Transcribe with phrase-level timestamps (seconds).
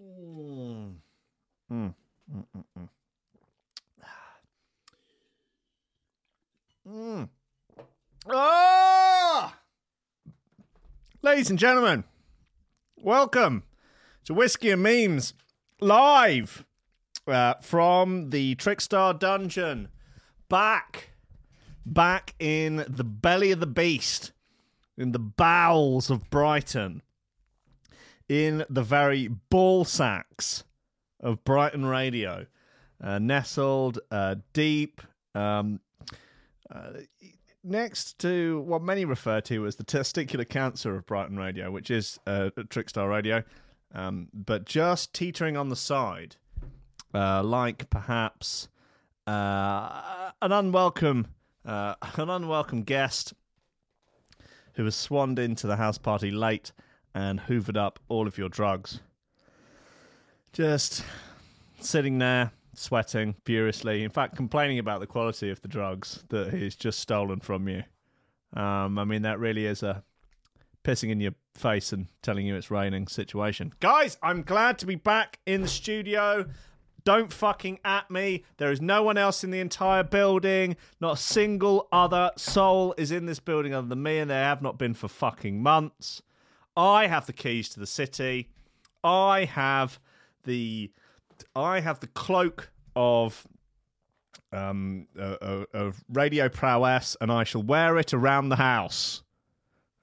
[0.00, 0.94] Mm.
[1.72, 1.94] Mm.
[2.32, 2.88] Mm, mm, mm.
[6.88, 7.28] Mm.
[8.30, 9.58] Ah!
[11.20, 12.04] Ladies and gentlemen,
[12.96, 13.64] welcome
[14.24, 15.34] to Whiskey and Memes
[15.80, 16.64] live
[17.26, 19.88] uh, from the Trickstar Dungeon.
[20.48, 21.10] Back,
[21.84, 24.30] back in the belly of the beast,
[24.96, 27.02] in the bowels of Brighton,
[28.28, 30.64] in the very ball sacks
[31.20, 32.46] of Brighton Radio,
[33.02, 35.00] uh, nestled uh, deep
[35.34, 35.80] um,
[36.70, 36.90] uh,
[37.64, 42.18] next to what many refer to as the testicular cancer of Brighton Radio, which is
[42.26, 43.42] uh, Trickstar Radio,
[43.94, 46.36] um, but just teetering on the side,
[47.14, 48.68] uh, like perhaps
[49.26, 51.28] uh, an unwelcome
[51.64, 53.34] an unwelcome guest
[54.74, 56.72] who has swanned into the house party late
[57.18, 59.00] and hoovered up all of your drugs.
[60.52, 61.04] Just
[61.80, 64.04] sitting there, sweating furiously.
[64.04, 67.82] In fact, complaining about the quality of the drugs that he's just stolen from you.
[68.54, 70.04] Um, I mean, that really is a
[70.84, 73.72] pissing in your face and telling you it's raining situation.
[73.80, 76.46] Guys, I'm glad to be back in the studio.
[77.02, 78.44] Don't fucking at me.
[78.58, 80.76] There is no one else in the entire building.
[81.00, 84.62] Not a single other soul is in this building other than me, and they have
[84.62, 86.22] not been for fucking months.
[86.78, 88.50] I have the keys to the city.
[89.02, 89.98] I have
[90.44, 90.92] the
[91.54, 93.46] I have the cloak of
[94.52, 99.24] um uh, of radio prowess, and I shall wear it around the house.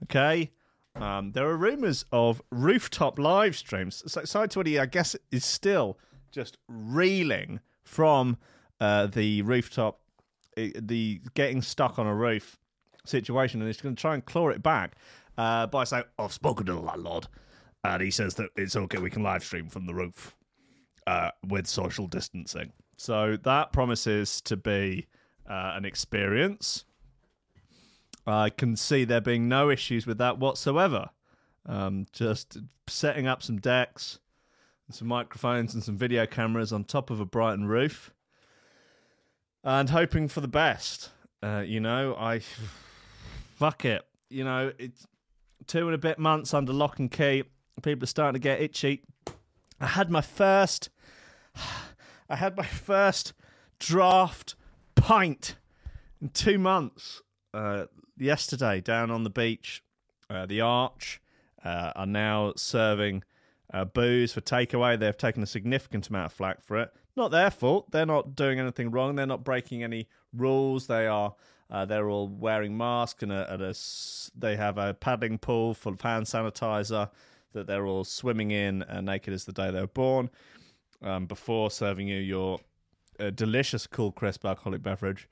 [0.04, 0.52] Okay.
[0.98, 4.02] Um, there are rumors of rooftop live streams.
[4.08, 5.98] So Side 20, I guess, is still
[6.32, 8.38] just reeling from
[8.80, 10.00] uh, the rooftop,
[10.56, 12.58] the getting stuck on a roof
[13.04, 14.96] situation, and it's going to try and claw it back
[15.38, 17.28] uh, by saying, I've spoken to the landlord,
[17.84, 20.36] and he says that it's okay, we can live stream from the roof
[21.08, 22.72] uh, with social distancing.
[22.98, 25.08] So that promises to be
[25.50, 26.86] uh, an experience.
[28.26, 31.10] I can see there being no issues with that whatsoever.
[31.68, 32.58] Um, just
[32.88, 34.20] setting up some decks,
[34.88, 38.12] and some microphones, and some video cameras on top of a Brighton roof,
[39.64, 41.10] and hoping for the best.
[41.44, 42.40] Uh, you know, I
[43.56, 44.04] fuck it.
[44.30, 45.06] You know, it's
[45.68, 47.44] two and a bit months under lock and key.
[47.82, 49.04] People are starting to get itchy.
[49.80, 50.90] I had my first,
[52.30, 53.34] I had my first
[53.80, 54.56] draft
[54.96, 55.58] pint
[56.22, 57.22] in two months.
[57.54, 57.86] Uh,
[58.18, 59.84] yesterday, down on the beach,
[60.30, 61.22] uh, the Arch
[61.64, 63.24] uh, are now serving
[63.74, 64.98] uh, booze for takeaway.
[64.98, 66.92] They've taken a significant amount of flack for it.
[67.16, 67.92] Not their fault.
[67.92, 69.16] They're not doing anything wrong.
[69.16, 70.88] They're not breaking any rules.
[70.88, 71.36] They are.
[71.70, 73.74] Uh, they're all wearing masks and a, and a
[74.38, 77.10] they have a paddling pool full of hand sanitizer
[77.54, 80.30] that they're all swimming in uh, naked as the day they were born
[81.02, 82.60] um, before serving you your
[83.20, 85.28] uh, delicious cool crisp alcoholic beverage.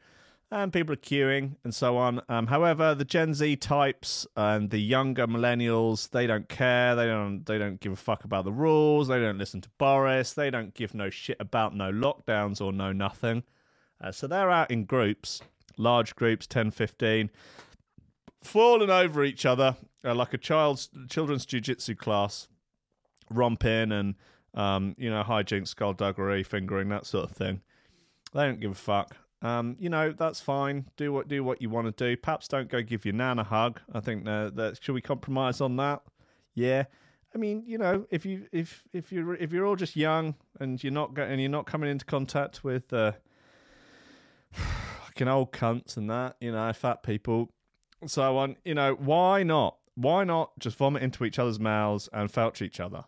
[0.52, 2.22] And people are queuing and so on.
[2.30, 6.96] Um, however, the Gen Z types and the younger millennials, they don't care.
[6.96, 7.44] They don't.
[7.44, 9.08] They don't give a fuck about the rules.
[9.08, 10.34] They don't listen to Boris.
[10.34, 13.42] They don't give no shit about no lockdowns or no nothing.
[14.00, 15.42] Uh, so they're out in groups,
[15.78, 17.30] large groups, 10, 15,
[18.44, 19.76] falling over each other
[20.06, 22.48] uh, like a child's children's jiu-jitsu class,
[23.30, 24.16] romping and
[24.54, 27.62] um, you know hijinks, skullduggery, fingering, that sort of thing.
[28.34, 29.16] They don't give a fuck.
[29.42, 30.90] Um, you know that's fine.
[30.98, 32.18] Do what do what you want to do.
[32.18, 33.80] Perhaps don't go give your nan a hug.
[33.94, 36.02] I think uh, that should we compromise on that?
[36.54, 36.86] Yeah.
[37.36, 40.84] I mean, you know, if you if if you if you're all just young and
[40.84, 43.14] you're not and you're not coming into contact with uh,
[45.14, 47.52] fucking old cunts and that, you know, fat people,
[48.06, 49.78] so on, you know, why not?
[49.96, 53.06] Why not just vomit into each other's mouths and felch each other?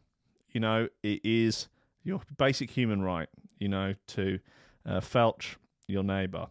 [0.52, 1.68] You know, it is
[2.04, 3.28] your basic human right,
[3.60, 4.40] you know, to
[4.86, 5.56] uh, felch
[5.88, 6.48] your neighbor,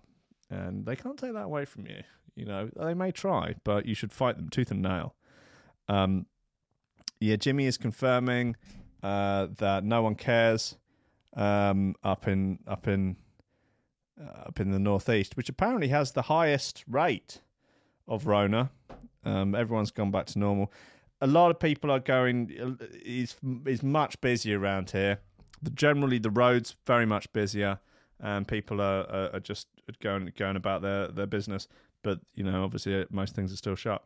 [0.50, 2.02] and they can't take that away from you.
[2.34, 5.14] You know, they may try, but you should fight them tooth and nail.
[5.88, 6.26] Um,
[7.20, 8.56] yeah, Jimmy is confirming
[9.04, 10.76] uh, that no one cares
[11.36, 13.16] um, up in up in
[14.20, 17.40] uh, up in the northeast, which apparently has the highest rate
[18.06, 18.70] of Rona.
[19.24, 20.72] Um, everyone's gone back to normal.
[21.20, 22.50] A lot of people are going.
[23.04, 25.20] is is much busier around here.
[25.62, 27.78] The, generally, the roads very much busier,
[28.20, 29.68] and people are, are, are just
[30.02, 31.68] going going about their their business.
[32.02, 34.04] But you know, obviously, most things are still shut.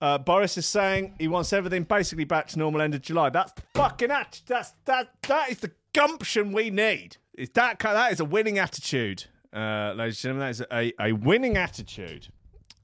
[0.00, 3.30] Uh, Boris is saying he wants everything basically back to normal end of July.
[3.30, 7.16] That's the fucking at- that's that that is the gumption we need.
[7.32, 10.40] Is that kind that is a winning attitude, uh, ladies and gentlemen.
[10.40, 10.62] That is
[11.00, 12.28] a, a winning attitude.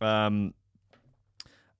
[0.01, 0.55] Um,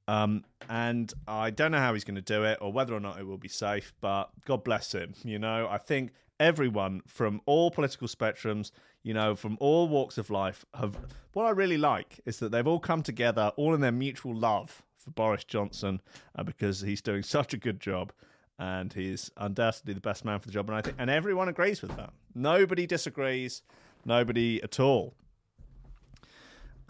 [0.07, 3.19] um, and I don't know how he's going to do it or whether or not
[3.19, 5.15] it will be safe, but God bless him.
[5.25, 8.73] You know, I think everyone from all political spectrums,
[9.03, 10.99] you know, from all walks of life, have.
[11.33, 14.83] What I really like is that they've all come together, all in their mutual love
[14.99, 16.01] for Boris Johnson,
[16.35, 18.13] uh, because he's doing such a good job.
[18.61, 21.81] And he's undoubtedly the best man for the job, and I think, and everyone agrees
[21.81, 22.13] with that.
[22.35, 23.63] Nobody disagrees,
[24.05, 25.15] nobody at all.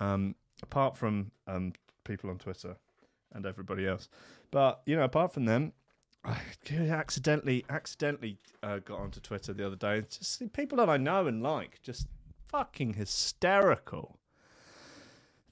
[0.01, 0.35] Um,
[0.65, 1.73] apart from um,
[2.03, 2.77] people on Twitter
[3.33, 4.09] and everybody else.
[4.51, 5.73] But you know, apart from them,
[6.25, 6.39] I
[6.69, 9.99] accidentally accidentally uh, got onto Twitter the other day.
[9.99, 12.09] It's just people that I know and like, just
[12.49, 14.19] fucking hysterical.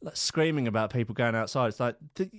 [0.00, 1.69] Like screaming about people going outside.
[1.69, 1.97] It's like,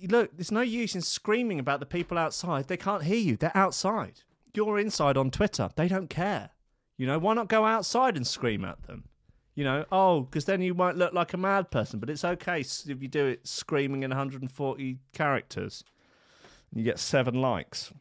[0.07, 2.67] look, there's no use in screaming about the people outside.
[2.67, 3.35] They can't hear you.
[3.35, 4.21] They're outside.
[4.53, 5.69] You're inside on Twitter.
[5.75, 6.51] They don't care.
[6.97, 9.05] You know, why not go outside and scream at them?
[9.55, 12.61] You know, oh, because then you might look like a mad person, but it's okay
[12.61, 15.83] if you do it screaming in 140 characters.
[16.73, 17.91] You get seven likes.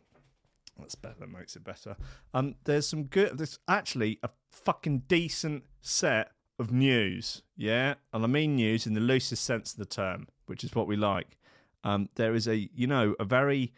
[0.78, 1.16] That's better.
[1.20, 1.96] That makes it better.
[2.32, 3.38] Um, there's some good.
[3.38, 7.42] There's actually a fucking decent set of news.
[7.56, 10.86] Yeah, and I mean news in the loosest sense of the term, which is what
[10.86, 11.38] we like.
[11.84, 13.72] Um, there is a you know a very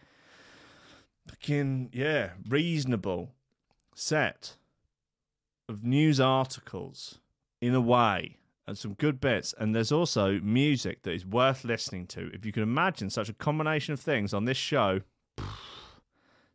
[1.27, 3.33] fucking yeah reasonable
[3.95, 4.57] set
[5.69, 7.19] of news articles
[7.61, 9.55] in a way and some good bits.
[9.59, 12.31] And there's also music that is worth listening to.
[12.33, 15.01] If you can imagine such a combination of things on this show,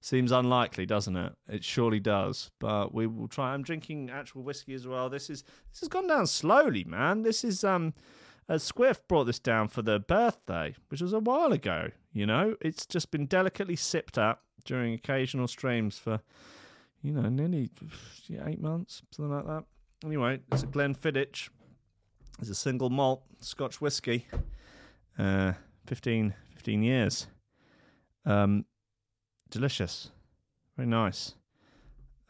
[0.06, 1.34] seems unlikely, doesn't it?
[1.48, 2.52] It surely does.
[2.60, 3.54] But we will try.
[3.54, 5.10] I'm drinking actual whiskey as well.
[5.10, 7.24] This is this has gone down slowly, man.
[7.24, 7.94] This is um.
[8.48, 11.90] Uh, Squiff brought this down for their birthday, which was a while ago.
[12.14, 16.20] You know, it's just been delicately sipped up during occasional streams for,
[17.02, 17.72] you know, nearly
[18.46, 19.64] eight months, something like that.
[20.06, 21.50] Anyway, it's a Glenfiddich.
[22.40, 24.28] It's a single malt Scotch whiskey.
[25.18, 25.54] Uh,
[25.88, 27.26] 15, 15 years.
[28.28, 28.66] Um,
[29.56, 30.12] delicious.
[30.76, 31.34] Very nice.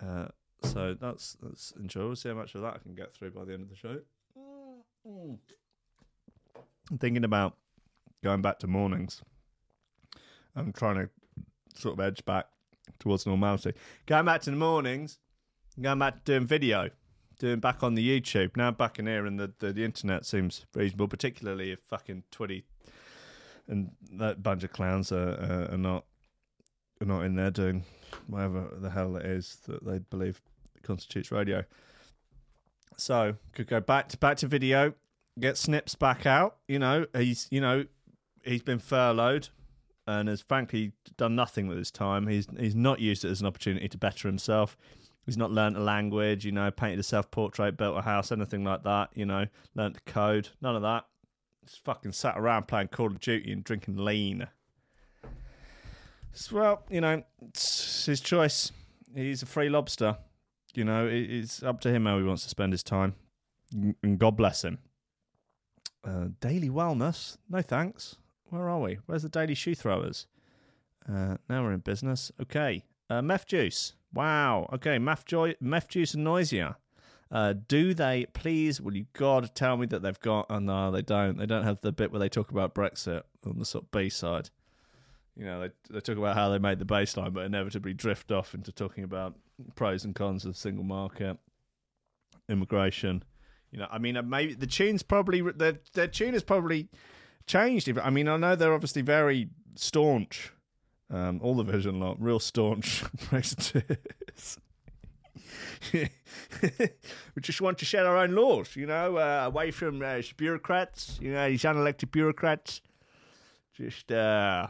[0.02, 0.28] Uh,
[0.64, 2.10] so that's that's enjoyable.
[2.10, 3.76] We'll see how much of that I can get through by the end of the
[3.76, 4.00] show.
[5.06, 7.56] I'm thinking about
[8.24, 9.24] going back to mornings.
[10.56, 11.10] I'm trying to
[11.76, 12.46] sort of edge back
[13.00, 13.74] towards normality.
[14.06, 15.18] Going back to the mornings,
[15.82, 16.90] going back to doing video
[17.38, 18.56] doing back on the YouTube.
[18.56, 22.64] Now back in here, and the, the, the internet seems reasonable, particularly if fucking Twitty
[23.68, 26.06] and that bunch of clowns are, uh, are not
[27.02, 27.84] are not in there doing
[28.28, 30.42] whatever the hell it is that they believe
[30.84, 31.64] constitutes radio.
[32.98, 34.94] So could go back to back to video,
[35.40, 36.58] get Snips back out.
[36.68, 37.86] You know he's you know
[38.44, 39.50] he's been furloughed
[40.08, 42.28] and has frankly done nothing with his time.
[42.28, 44.78] He's he's not used it as an opportunity to better himself.
[45.26, 48.64] He's not learnt a language, you know, painted a self portrait, built a house, anything
[48.64, 51.06] like that, you know, learnt the code, none of that.
[51.66, 54.48] Just fucking sat around playing Call of Duty and drinking lean.
[56.52, 58.72] Well, you know, it's his choice.
[59.14, 60.18] He's a free lobster.
[60.74, 63.16] You know, it's up to him how he wants to spend his time.
[63.72, 64.80] And God bless him.
[66.04, 67.38] Uh, daily wellness?
[67.50, 68.18] No thanks.
[68.50, 69.00] Where are we?
[69.06, 70.28] Where's the daily shoe throwers?
[71.08, 72.32] Uh, now we're in business.
[72.42, 72.84] Okay.
[73.10, 73.94] Uh, meth juice.
[74.14, 74.70] Wow.
[74.74, 76.78] Okay, Meth, Joy, Mefjus and Noisia.
[77.30, 78.80] Uh, do they please?
[78.80, 80.46] Will you God tell me that they've got?
[80.50, 81.38] Oh no, they don't.
[81.38, 84.10] They don't have the bit where they talk about Brexit on the sort of B
[84.10, 84.50] side.
[85.36, 88.54] You know, they they talk about how they made the baseline, but inevitably drift off
[88.54, 89.36] into talking about
[89.76, 91.38] pros and cons of the single market,
[92.50, 93.24] immigration.
[93.72, 96.88] You know, I mean, uh, maybe the tune's probably their their tune has probably
[97.48, 97.90] changed.
[97.98, 100.54] I mean, I know they're obviously very staunch
[101.10, 104.58] um, all the Vision lot, real staunch Brexiteers.
[105.94, 106.10] we
[107.42, 111.32] just want to set our own laws, you know, uh, away from uh, bureaucrats, you
[111.32, 112.82] know, these unelected bureaucrats.
[113.74, 114.68] Just, uh,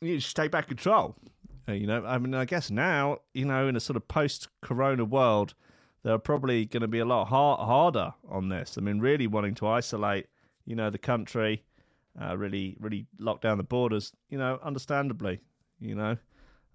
[0.00, 1.16] you just take back control.
[1.68, 5.04] Uh, you know, I mean, I guess now, you know, in a sort of post-corona
[5.04, 5.54] world,
[6.04, 8.76] they're probably going to be a lot hard, harder on this.
[8.78, 10.26] I mean, really wanting to isolate,
[10.64, 11.64] you know, the country
[12.20, 14.12] uh, really really lock down the borders.
[14.28, 15.40] You know, understandably.
[15.80, 16.16] You know,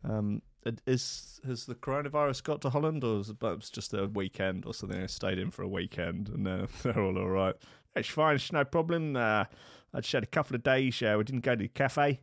[0.03, 0.41] um,
[0.85, 3.37] is has the coronavirus got to Holland, or is it
[3.71, 5.01] just a weekend or something?
[5.01, 7.55] I stayed in for a weekend, and uh, they're all all right.
[7.95, 8.35] It's fine.
[8.35, 9.15] It's no problem.
[9.15, 9.45] Uh,
[9.93, 11.01] I just had a couple of days.
[11.01, 12.21] Uh, we didn't go to the cafe.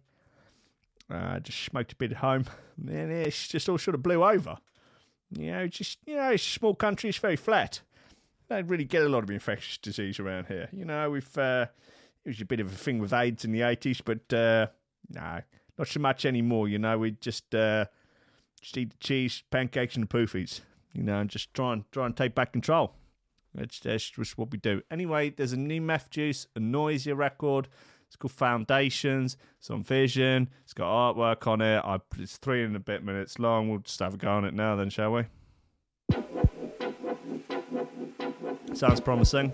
[1.10, 2.44] Uh, just smoked a bit at home.
[2.80, 4.56] And it's just all sort of blew over.
[5.36, 7.10] You know, just you know, it's a small country.
[7.10, 7.80] It's very flat.
[8.48, 10.68] Don't really get a lot of infectious disease around here.
[10.72, 11.66] You know, we've uh,
[12.24, 14.68] it was a bit of a thing with AIDS in the 80s, but uh,
[15.10, 15.40] no,
[15.76, 16.68] not so much anymore.
[16.68, 17.86] You know, we just uh,
[18.60, 20.60] just eat the cheese, pancakes, and the poofies.
[20.92, 22.94] You know, and just try and try and take back control.
[23.54, 24.82] That's, that's just what we do.
[24.90, 27.68] Anyway, there's a new Mefjus, a Noisia record.
[28.08, 29.36] It's called Foundations.
[29.58, 30.48] It's on Vision.
[30.64, 31.78] It's got artwork on it.
[31.84, 33.68] I, it's three and a bit minutes long.
[33.68, 35.24] We'll just have a go on it now, then, shall we?
[38.74, 39.52] Sounds promising.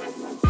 [0.00, 0.49] That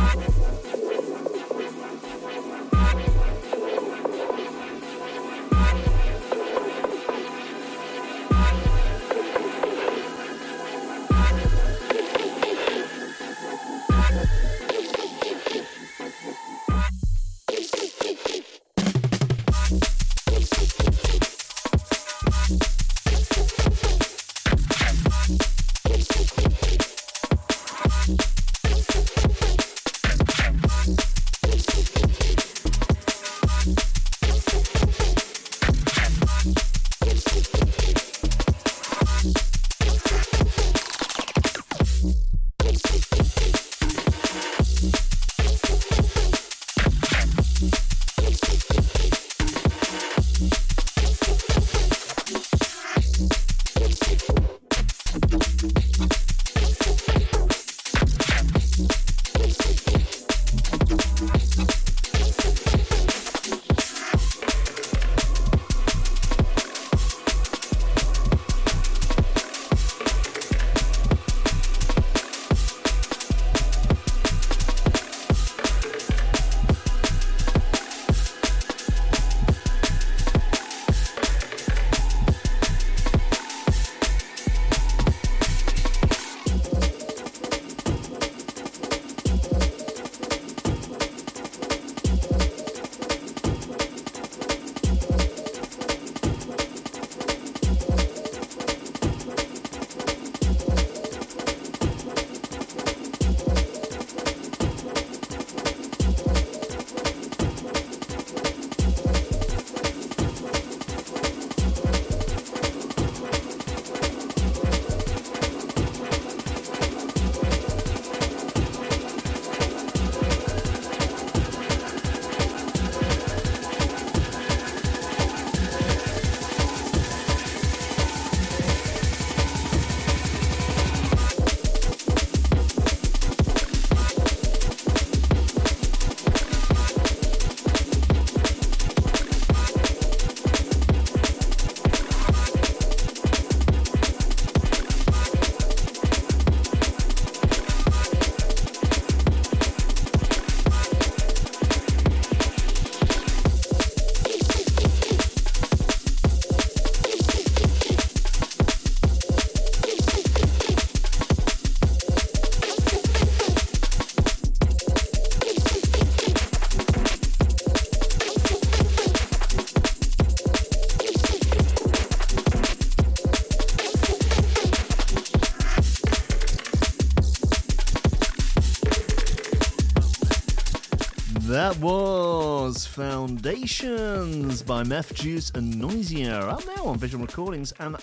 [183.60, 186.50] Foundations by Mefjus and Noisia.
[186.50, 187.94] I'm now on Vision Recordings, and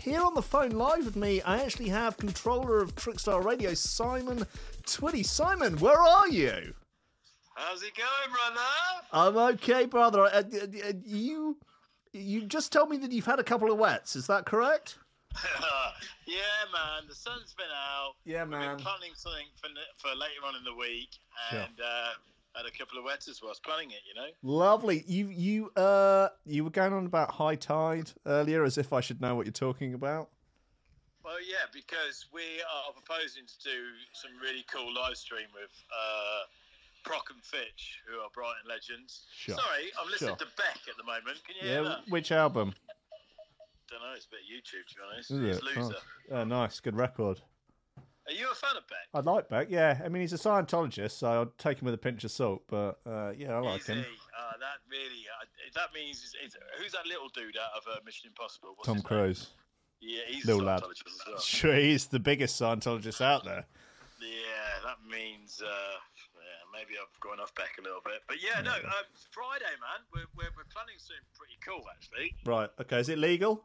[0.00, 4.46] here on the phone live with me, I actually have controller of Trickstar Radio, Simon
[4.86, 5.26] Twitty.
[5.26, 6.74] Simon, where are you?
[7.56, 8.60] How's it going, brother?
[9.12, 10.26] I'm okay, brother.
[10.26, 11.58] Uh, uh, you,
[12.12, 14.14] you just told me that you've had a couple of wets.
[14.14, 14.98] Is that correct?
[16.24, 16.36] yeah,
[16.72, 17.08] man.
[17.08, 18.12] The sun's been out.
[18.24, 18.76] Yeah, We've man.
[18.76, 21.10] been planning something for for later on in the week,
[21.50, 22.10] and uh,
[22.56, 23.50] had a couple of wets as well.
[23.50, 24.28] I was planning it, you know.
[24.42, 25.04] Lovely.
[25.06, 29.20] You, you, uh, you were going on about high tide earlier, as if I should
[29.20, 30.30] know what you're talking about.
[31.24, 33.76] Well, yeah, because we are proposing to do
[34.12, 39.26] some really cool live stream with uh, Prok and Fitch, who are Brighton legends.
[39.36, 39.54] Sure.
[39.54, 40.36] Sorry, I'm listening Sure.
[40.36, 41.38] to Beck at the moment.
[41.46, 41.88] Can you hear Yeah.
[41.88, 42.08] that?
[42.08, 42.74] Which album?
[43.90, 44.12] Don't know.
[44.16, 45.30] It's a bit YouTube, to be honest.
[45.30, 45.76] Is it's it?
[45.78, 45.96] Loser.
[46.30, 46.80] Oh, nice.
[46.80, 47.40] Good record.
[48.30, 49.08] Are you a fan of Beck?
[49.12, 49.66] I like Beck.
[49.70, 50.00] Yeah.
[50.04, 52.62] I mean, he's a Scientologist, so I'd take him with a pinch of salt.
[52.68, 53.98] But uh, yeah, I like Is him.
[53.98, 55.26] Uh, that really.
[55.26, 55.44] Uh,
[55.74, 58.74] that means it's, it's, who's that little dude out of uh, Mission Impossible?
[58.76, 59.02] What's Tom name?
[59.02, 59.48] Cruise.
[60.00, 60.82] Yeah, he's Little a lad.
[60.82, 61.40] Scientologist as well.
[61.40, 63.66] Sure, he's the biggest Scientologist out there.
[64.20, 65.96] Yeah, that means uh,
[66.36, 68.22] yeah, maybe I've gone off back a little bit.
[68.28, 70.06] But yeah, no, um, Friday, man.
[70.14, 72.34] We're, we're, we're planning something pretty cool, actually.
[72.46, 72.70] Right.
[72.80, 73.00] Okay.
[73.00, 73.64] Is it legal?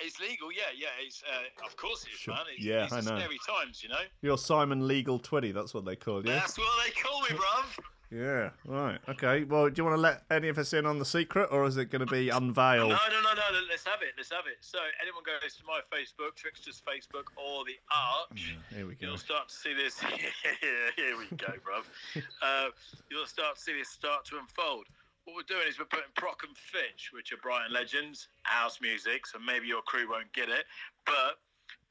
[0.00, 0.88] It's legal, yeah, yeah.
[1.00, 2.38] It's uh, of course it is, man.
[2.54, 3.18] It's, Yeah, it's I know.
[3.18, 3.96] Scary times, you know.
[4.22, 5.52] You're Simon Legal Twitty.
[5.54, 6.32] That's what they call you.
[6.32, 7.78] That's what they call me, bruv.
[8.10, 8.50] Yeah.
[8.64, 8.98] Right.
[9.08, 9.42] Okay.
[9.44, 11.76] Well, do you want to let any of us in on the secret, or is
[11.76, 12.90] it going to be unveiled?
[12.90, 13.60] No, no, no, no.
[13.68, 14.14] Let's have it.
[14.16, 14.58] Let's have it.
[14.60, 19.08] So, anyone goes to my Facebook, Trickster's Facebook, or the Arch, Here we go.
[19.08, 19.98] you'll start to see this.
[20.96, 21.84] Here we go, bruv.
[22.42, 22.68] Uh,
[23.10, 24.86] you'll start to see this start to unfold.
[25.26, 29.26] What we're doing is we're putting Prok and Fitch, which are Brighton legends, house music,
[29.26, 30.64] so maybe your crew won't get it,
[31.04, 31.38] but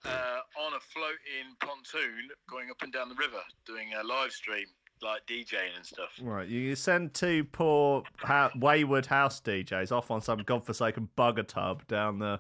[0.09, 4.65] uh, on a floating pontoon going up and down the river, doing a live stream,
[5.01, 6.11] like DJing and stuff.
[6.21, 11.85] Right, you send two poor ha- wayward house DJs off on some godforsaken bugger tub
[11.87, 12.39] down the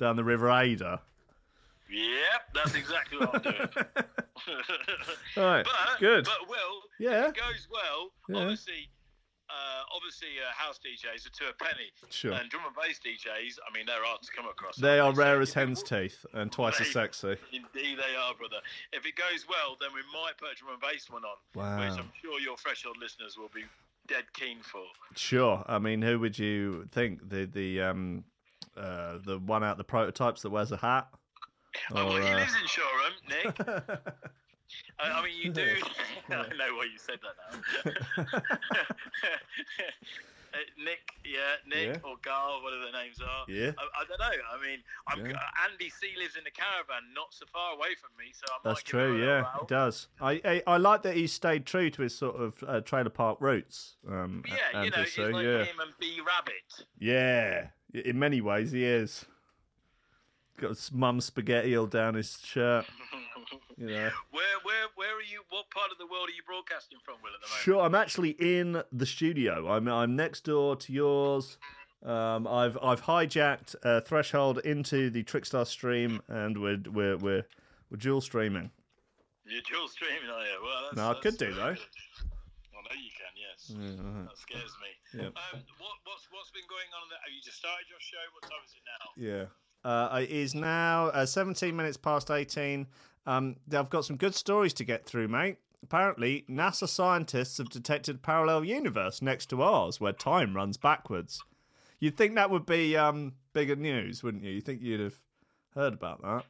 [0.00, 0.98] down the River Adur.
[1.88, 3.68] Yep, that's exactly what I'm doing.
[5.36, 6.24] Right, But good.
[6.24, 7.26] But Will, Yeah.
[7.28, 8.10] if it goes well.
[8.28, 8.36] Yeah.
[8.42, 8.88] Obviously,
[9.52, 12.32] uh, obviously, uh, house DJs are to a penny, Sure.
[12.32, 13.58] and drum and bass DJs.
[13.68, 14.76] I mean, they're hard to come across.
[14.76, 17.36] They are rare as hen's teeth and twice as sexy.
[17.52, 18.56] Indeed, they are, brother.
[18.92, 21.62] If it goes well, then we might put a drum and bass one on, which
[21.62, 21.96] Wow.
[22.04, 23.64] I'm sure your threshold listeners will be
[24.08, 24.82] dead keen for.
[25.14, 25.62] Sure.
[25.68, 28.24] I mean, who would you think the the um
[28.76, 31.08] uh the one out the prototypes that wears a hat?
[31.92, 34.02] oh, well, he uh, lives in Shoreham, Nick.
[34.98, 35.66] I, I mean, you do.
[36.30, 37.36] I know why you said that
[38.24, 38.40] now.
[40.54, 42.10] Uh, Nick, yeah, Nick Yeah.
[42.10, 43.46] or Garl, whatever their names are.
[43.48, 43.72] Yeah.
[43.78, 44.42] I, I don't know.
[44.52, 45.40] I mean, I'm, Yeah.
[45.66, 48.70] Andy C lives in the caravan, not so far away from me, so I might
[48.70, 49.18] That's true.
[49.24, 50.08] Yeah, it does.
[50.20, 53.38] I, I I like that he stayed true to his sort of uh, trailer park
[53.40, 53.96] roots.
[54.06, 55.64] Um, Yeah, you know, Andy, it's like yeah.
[55.64, 56.86] him and B Rabbit.
[56.98, 59.24] Yeah, in many ways he is.
[60.58, 62.86] Got mum spaghetti all down his shirt.
[63.76, 64.10] You know.
[64.30, 65.42] Where, where, where are you?
[65.48, 67.62] What part of the world are you broadcasting from, Will, at the moment?
[67.64, 69.68] Sure, I'm actually in the studio.
[69.72, 71.58] I'm I'm next door to yours.
[72.04, 77.44] Um, I've I've hijacked uh, Threshold into the Trickstar stream, and we're we're we're
[77.90, 78.70] we're dual streaming.
[79.46, 80.58] You're dual streaming, are you?
[80.62, 81.74] Well, that's, No, I that's could do, though.
[81.74, 83.32] I know you can.
[83.34, 83.72] Yes.
[83.72, 84.90] That scares me.
[85.20, 85.26] Yeah.
[85.28, 87.08] Um, what, what's what's been going on?
[87.10, 87.18] There?
[87.18, 88.22] Have you just started your show?
[88.36, 89.04] What time is it now?
[89.16, 89.44] Yeah.
[89.84, 92.86] Uh, it is now uh, 17 minutes past 18.
[93.26, 95.56] Um, I've got some good stories to get through, mate.
[95.82, 101.42] Apparently, NASA scientists have detected a parallel universe next to ours where time runs backwards.
[101.98, 104.50] You'd think that would be um, bigger news, wouldn't you?
[104.50, 105.18] You think you'd have
[105.74, 106.44] heard about that?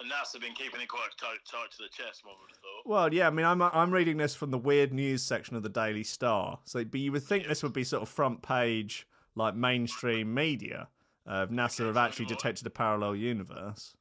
[0.00, 2.24] And NASA been keeping it quite tight, tight to the chest.
[2.24, 2.86] One would have thought.
[2.86, 3.26] Well, yeah.
[3.26, 6.60] I mean, I'm I'm reading this from the weird news section of the Daily Star.
[6.64, 10.88] So, but you would think this would be sort of front page, like mainstream media.
[11.28, 13.94] Uh, NASA have actually detected a parallel universe.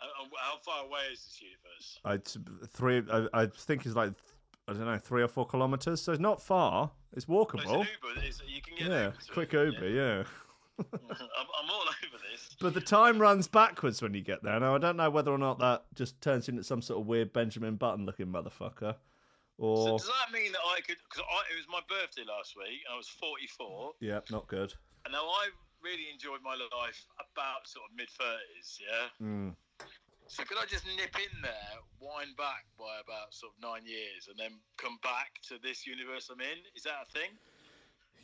[0.00, 2.00] Uh, uh, how far away is this universe?
[2.04, 3.02] I three.
[3.12, 4.12] I, I think it's like
[4.68, 6.00] I don't know, three or four kilometers.
[6.02, 6.90] So it's not far.
[7.12, 7.78] It's Oh, it's walkable.
[7.78, 8.20] Uber.
[8.26, 9.88] It's, you can get Yeah, Uber quick it, Uber.
[9.88, 10.24] Yeah.
[10.78, 12.54] I'm, I'm all over this.
[12.60, 14.60] But the time runs backwards when you get there.
[14.60, 17.32] Now I don't know whether or not that just turns into some sort of weird
[17.32, 18.96] Benjamin Button looking motherfucker, So
[19.58, 20.96] or does that mean that I could?
[21.08, 23.92] Because it was my birthday last week, and I was 44.
[24.00, 24.74] yeah, not good.
[25.06, 25.48] And now I
[25.86, 28.82] really enjoyed my life about sort of mid 30s.
[28.82, 29.06] Yeah.
[29.22, 29.54] Mm.
[30.26, 34.26] So could I just nip in there, wind back by about sort of nine years,
[34.28, 36.58] and then come back to this universe I'm in?
[36.74, 37.30] Is that a thing?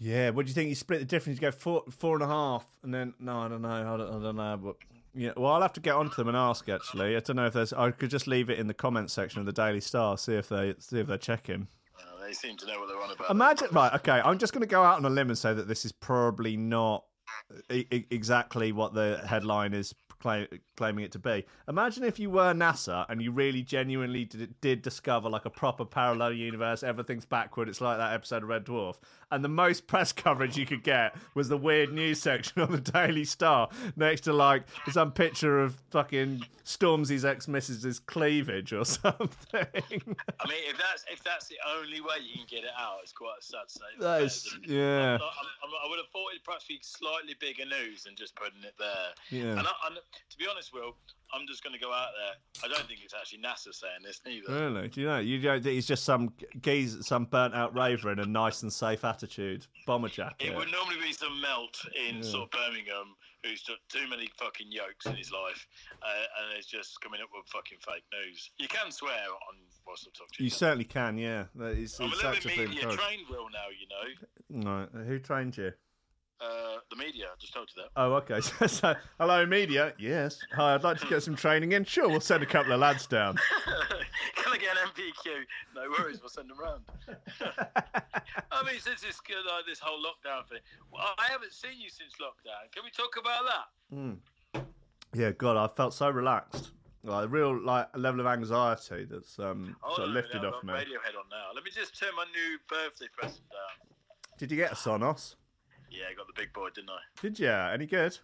[0.01, 0.31] Yeah.
[0.31, 0.68] What do you think?
[0.68, 1.38] You split the difference.
[1.38, 3.70] You go four, four and a half, and then no, I don't know.
[3.70, 4.59] I don't, I don't know.
[4.61, 4.77] But
[5.14, 6.68] yeah, well, I'll have to get onto them and ask.
[6.68, 7.72] Actually, I don't know if there's.
[7.72, 10.18] I could just leave it in the comments section of the Daily Star.
[10.18, 11.68] See if they see if they're checking.
[11.96, 13.31] Uh, they seem to know what they're on about.
[13.31, 13.94] Imagine, right?
[13.94, 15.92] Okay, I'm just going to go out on a limb and say that this is
[15.92, 17.05] probably not
[17.68, 21.44] exactly what the headline is cla- claiming it to be.
[21.68, 25.85] Imagine if you were NASA and you really genuinely did, did discover like a proper
[25.85, 26.82] parallel universe.
[26.82, 27.68] Everything's backward.
[27.68, 28.96] It's like that episode of Red Dwarf,
[29.30, 32.80] and the most press coverage you could get was the weird news section on the
[32.80, 39.66] Daily Star next to like some picture of fucking Stormzy's ex missus's cleavage or something.
[39.74, 43.12] I mean, if that's if that's the only way you can get it out, it's
[43.12, 44.00] quite a sad state.
[44.00, 45.18] That is, yeah.
[45.20, 48.62] I, I, I would have thought it'd perhaps be slightly bigger news than just putting
[48.62, 49.11] it there.
[49.30, 49.58] Yeah.
[49.58, 49.72] And, I,
[50.31, 50.96] to be honest, Will,
[51.33, 52.64] I'm just going to go out there.
[52.64, 54.53] I don't think it's actually NASA saying this neither.
[54.53, 54.88] Really?
[54.88, 55.18] Do you know?
[55.18, 58.72] You don't think he's just some geese, some burnt out raver in a nice and
[58.72, 60.48] safe attitude, bomber jacket?
[60.48, 64.70] It would normally be some melt in sort of Birmingham who's took too many fucking
[64.70, 65.66] yokes in his life
[66.03, 66.07] uh,
[66.51, 68.51] and is just coming up with fucking fake news.
[68.59, 71.44] You can swear on what's talk to You certainly can, yeah.
[71.57, 74.70] That is, I'm a it's little bit media trained, Will, now, you know.
[74.70, 75.07] Right.
[75.07, 75.72] Who trained you?
[76.42, 77.90] Uh, the media, I just told you that.
[77.96, 78.40] Oh, okay.
[78.59, 79.92] So, so, hello, media.
[79.98, 80.38] Yes.
[80.55, 81.85] Hi, I'd like to get some training in.
[81.85, 83.37] Sure, we'll send a couple of lads down.
[84.35, 85.31] Can I get an MPQ?
[85.76, 86.83] No worries, we'll send them round.
[88.50, 90.59] I mean, since this uh, this whole lockdown thing,
[90.92, 92.72] well, I haven't seen you since lockdown.
[92.72, 93.94] Can we talk about that?
[93.96, 94.62] Hmm.
[95.14, 96.70] Yeah, God, I felt so relaxed.
[97.05, 100.64] Like a real like level of anxiety that's um Oh, sort of lifted no, off
[100.64, 100.72] me.
[100.72, 101.50] Radiohead on now.
[101.55, 103.88] Let me just turn my new birthday present down.
[104.38, 105.35] Did you get a Sonos?
[105.92, 107.00] Yeah, I got the big boy, didn't I?
[107.20, 107.50] Did you?
[107.50, 108.16] Any good?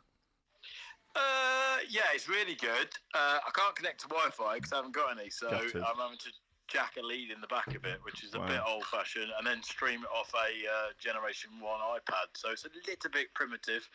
[1.14, 2.88] Uh, yeah, it's really good.
[3.14, 5.76] Uh, I can't connect to Wi-Fi because I haven't got any, so Gutted.
[5.76, 6.30] I'm having to
[6.68, 8.46] jack a lead in the back of it, which is a Wow.
[8.46, 12.32] bit old-fashioned, and then stream it off a uh, Generation One iPad.
[12.36, 13.88] So it's a little bit primitive.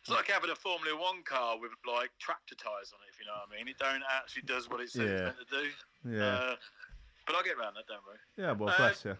[0.00, 3.26] It's like having a Formula One car with like tractor tires on it, if you
[3.26, 3.68] know what I mean.
[3.68, 5.12] It don't actually does what it says Yeah.
[5.28, 6.16] it's meant to do.
[6.18, 6.24] Yeah.
[6.24, 6.56] Uh,
[7.26, 8.18] but I'll get around that, don't worry.
[8.38, 8.52] yeah.
[8.52, 9.16] Well, uh, bless you.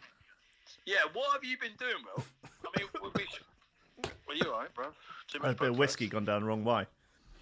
[0.87, 2.25] Yeah, what have you been doing, Will?
[2.45, 3.27] I mean, we, we,
[4.27, 4.87] well, you alright, bro?
[5.29, 6.87] Too A bit of whiskey gone down the wrong way.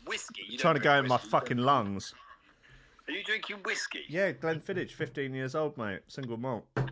[0.06, 0.42] Whiskey?
[0.48, 2.14] You Trying to go in my whiskey, fucking lungs.
[3.06, 4.04] Are you drinking whiskey?
[4.08, 6.00] Yeah, Glenfiddich, 15 years old, mate.
[6.08, 6.64] Single malt.
[6.76, 6.88] Mm.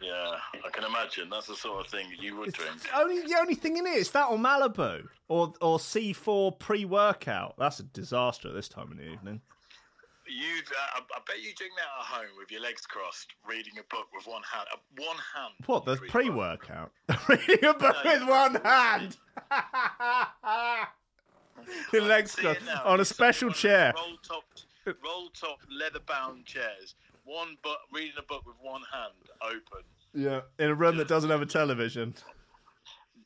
[0.00, 1.28] Yeah, I can imagine.
[1.30, 2.82] That's the sort of thing you would drink.
[2.82, 7.54] The only the only thing in it is that or Malibu or or C4 pre-workout.
[7.58, 9.40] That's a disaster at this time in the evening.
[10.28, 10.62] You,
[10.96, 14.06] uh, I, bet you drink that at home with your legs crossed, reading a book
[14.14, 14.66] with one hand.
[14.72, 15.54] Uh, one hand.
[15.66, 16.90] What the pre-workout?
[17.28, 19.16] Reading a book No, with one hand.
[21.92, 22.82] Your legs crossed now.
[22.84, 23.92] on a special chair.
[23.96, 24.44] Roll top,
[25.04, 26.94] roll top, leather bound chairs.
[27.24, 29.12] One book, reading a book with one hand
[29.42, 29.84] open.
[30.14, 32.14] Yeah, in a room that doesn't have a television.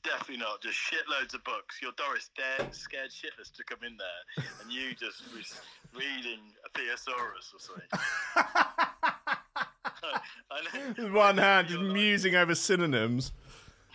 [0.02, 0.62] Definitely not.
[0.62, 1.78] Just shitloads of books.
[1.82, 5.60] You're Doris Dare, scared shitless to come in there, and you just was
[5.94, 7.88] reading a Thesaurus or something.
[10.50, 13.32] I One hand, just like- musing over synonyms.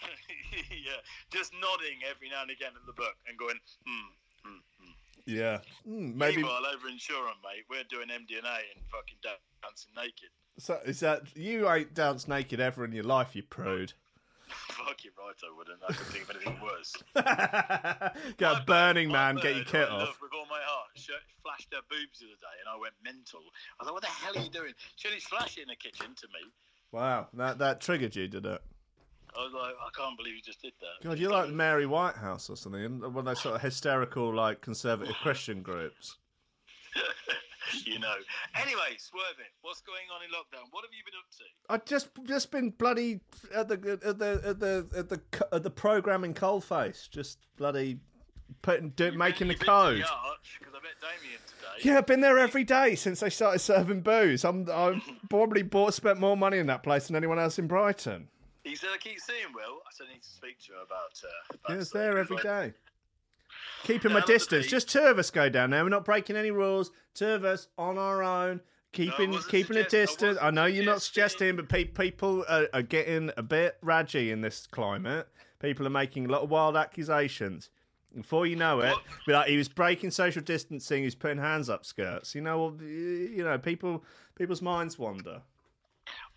[0.69, 4.07] yeah, just nodding every now and again at the book and going, hmm,
[4.43, 4.91] hmm, hmm.
[5.25, 5.59] Yeah.
[5.87, 6.37] Mm, maybe.
[6.37, 10.29] Meanwhile, over in Shoreham, mate, we're doing MDMA and fucking dancing naked.
[10.57, 13.93] So, is that you ain't danced naked ever in your life, you prude?
[14.49, 15.79] Fuck you right, I wouldn't.
[15.87, 16.93] I could think of anything worse.
[18.37, 20.17] Go a Burning Man, get your kit off.
[20.21, 23.41] With all my heart, she flashed her boobs the other day, and I went mental.
[23.79, 26.27] I thought, "What the hell are you doing?" She flashed it in the kitchen to
[26.27, 26.51] me.
[26.91, 28.61] Wow, that that triggered you, did it?
[29.37, 32.49] I was like, "I can't believe you just did that." God, you're like Mary Whitehouse
[32.49, 36.17] or something, one of those sort of hysterical, like conservative Christian groups.
[37.85, 38.15] you know.
[38.55, 39.51] Anyway, swerving.
[39.61, 40.67] What's going on in lockdown?
[40.71, 41.73] What have you been up to?
[41.73, 43.19] I've just just been bloody
[43.53, 47.99] at the at the at the at the at the programming coalface, just bloody
[48.61, 50.01] putting do, making the been to code.
[50.01, 51.89] Arch, 'cause I met Damien today.
[51.89, 54.45] Yeah, I've been there every day since they started serving booze.
[54.45, 58.27] I'm I've probably bought spent more money in that place than anyone else in Brighton.
[58.63, 61.21] He said, "I keep seeing Will." I said, "I need to speak to him about."
[61.23, 62.73] Uh, about Yeah, it's there every day.
[63.85, 64.67] Keeping my distance.
[64.67, 65.83] Just two of us go down there.
[65.83, 66.91] We're not breaking any rules.
[67.13, 68.61] Two of us on our own.
[68.91, 70.37] Keeping wasn't keeping a suggest- I distance.
[70.41, 74.31] I, wasn't know you're not suggesting- but pe- people are, are getting a bit raggy
[74.31, 75.27] in this climate.
[75.59, 77.69] People are making a lot of wild accusations.
[78.15, 78.95] Before you know it,
[79.27, 81.03] like he was breaking social distancing.
[81.03, 82.33] He's putting hands up skirts.
[82.33, 85.41] You know, well, you know, people people's minds wander.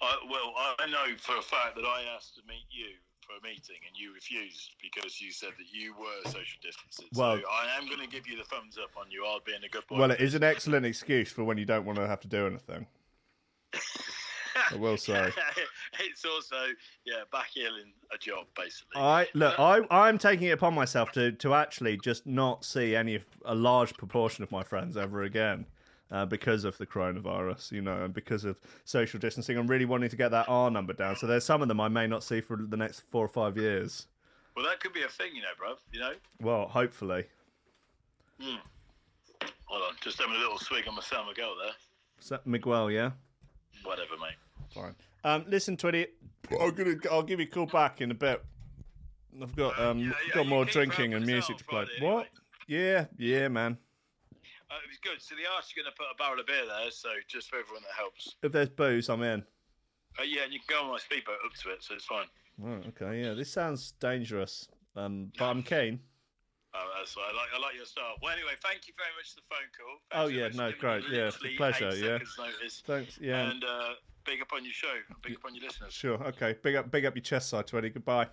[0.03, 2.97] I, well, I know for a fact that I asked to meet you
[3.29, 7.09] for a meeting and you refused because you said that you were social distancing.
[7.15, 9.25] Well- so I am going to give you the thumbs up on you.
[9.27, 9.99] I'll be in a good boy.
[9.99, 12.47] Well, it is an excellent excuse for when you don't want to have to do
[12.47, 12.87] anything.
[14.73, 15.31] I will say.
[16.01, 16.57] it's also
[17.05, 19.01] yeah, back backheeling a job basically.
[19.01, 22.97] I look, uh, I I'm taking it upon myself to to actually just not see
[22.97, 25.67] any of a large proportion of my friends ever again.
[26.11, 30.09] Uh, because of the coronavirus, you know, and because of social distancing, I'm really wanting
[30.09, 31.17] to get that R number down.
[31.17, 33.59] So there's some of them I may not see for the next four or five
[33.59, 34.07] years.
[34.57, 35.77] well, that could be a thing, you know, bruv.
[35.93, 36.13] You know.
[36.41, 37.25] Well, hopefully.
[38.41, 41.75] Hold on, just having a little swig on my San Miguel there.
[42.21, 43.11] Is that Miguel, yeah.
[43.85, 44.37] Whatever, mate.
[44.75, 44.95] Fine.
[45.25, 46.07] Um, listen, Twitty,
[46.59, 48.43] I'm gonna I'll give you a call back in a bit.
[49.43, 51.85] I've got um yeah, yeah, got more drinking and music to play.
[51.85, 52.13] Friday What?
[52.13, 52.29] anyway.
[52.67, 53.77] Yeah, yeah, man.
[54.71, 55.21] Uh, it was good.
[55.23, 57.59] So the arch are going to put a barrel of beer there, so just for
[57.59, 58.37] everyone that helps.
[58.43, 59.43] If there's booze, I'm in.
[60.19, 62.27] Uh, yeah, and you can go on my speedboat up to it, so it's fine.
[62.65, 63.35] Oh, okay, yeah.
[63.35, 66.01] This sounds dangerous, um, but I'm keen.
[66.75, 67.49] Oh, that's I like.
[67.57, 68.15] I like your style.
[68.23, 69.97] Well, anyway, thank you very much for the phone call.
[70.11, 72.19] Thanks Oh, yeah, no, great, yeah, it's a pleasure, yeah.
[72.37, 72.83] Notice.
[72.87, 73.19] Thanks.
[73.23, 73.51] Yeah.
[73.51, 73.95] And uh,
[74.27, 74.93] big up on your show.
[75.23, 75.93] Big up on your listeners.
[75.95, 76.23] Sure.
[76.25, 76.57] Okay.
[76.63, 77.95] Big up, big up your chest side, Twitty.
[77.95, 78.27] Goodbye.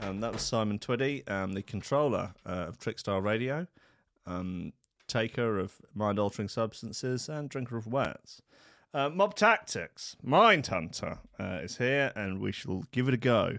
[0.00, 3.66] Um, that was Simon Twiddy, um, the controller uh, of Trickstar Radio,
[4.26, 4.72] um,
[5.06, 8.42] taker of mind-altering substances and drinker of wets.
[8.92, 13.58] Uh, Mob Tactics, Mind Hunter, uh, is here, and we shall give it a go.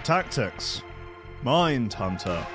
[0.00, 0.82] Tactics,
[1.42, 2.46] Mind Hunter.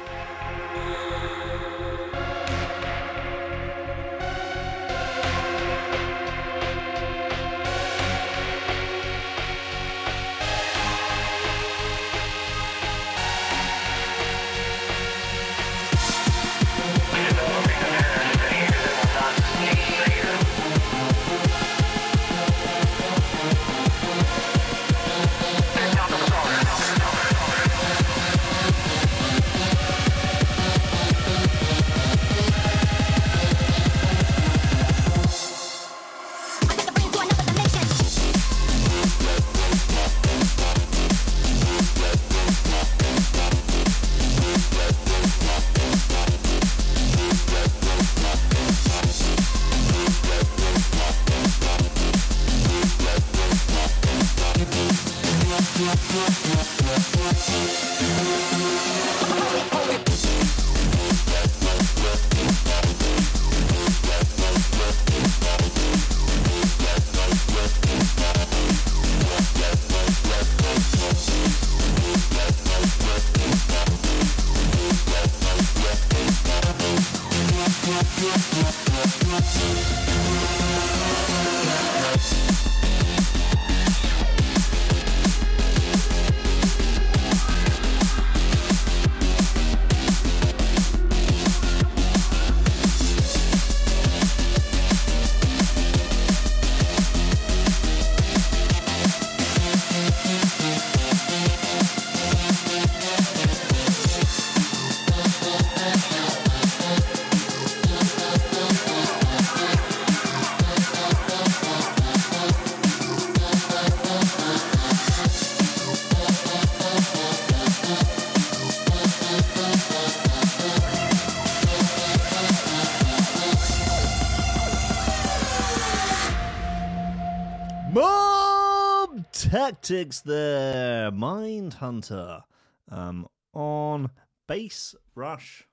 [129.88, 132.44] Tactics there, Mind Hunter,
[132.92, 134.10] um, on
[134.46, 135.66] Bass Rush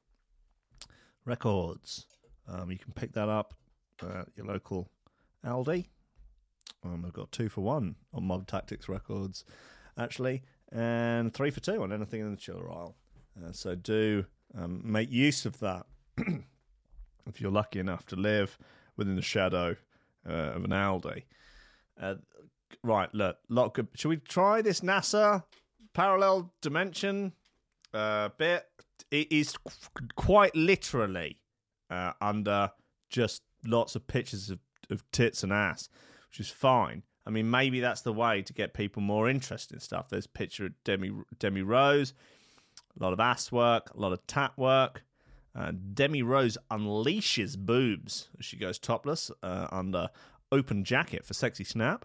[1.25, 2.07] Records.
[2.47, 3.55] Um, you can pick that up
[4.01, 4.89] at your local
[5.45, 5.87] Aldi.
[6.85, 9.45] Um, I've got two for one on Mob Tactics Records,
[9.99, 12.95] actually, and three for two on anything in the chiller aisle.
[13.45, 15.87] Uh, so do um, make use of that
[17.27, 18.59] if you're lucky enough to live
[18.97, 19.75] within the shadow
[20.25, 21.25] uh, of an Aldi.
[22.01, 22.15] Uh,
[22.83, 23.89] right, look, lot good.
[23.95, 25.45] Should we try this NASA
[25.93, 27.33] parallel dimension
[27.93, 28.67] uh, bit?
[29.11, 29.55] It is
[30.17, 31.39] quite literally
[31.91, 32.71] uh, under
[33.11, 34.59] just lots of pictures of,
[34.91, 35.89] of tits and ass,
[36.29, 37.03] which is fine.
[37.27, 40.09] I mean, maybe that's the way to get people more interested in stuff.
[40.09, 42.13] There's a picture of Demi Demi Rose,
[42.99, 45.05] a lot of ass work, a lot of tat work.
[45.57, 50.11] Uh, Demi Rose unleashes boobs as she goes topless uh, under
[50.51, 52.05] open jacket for sexy snap.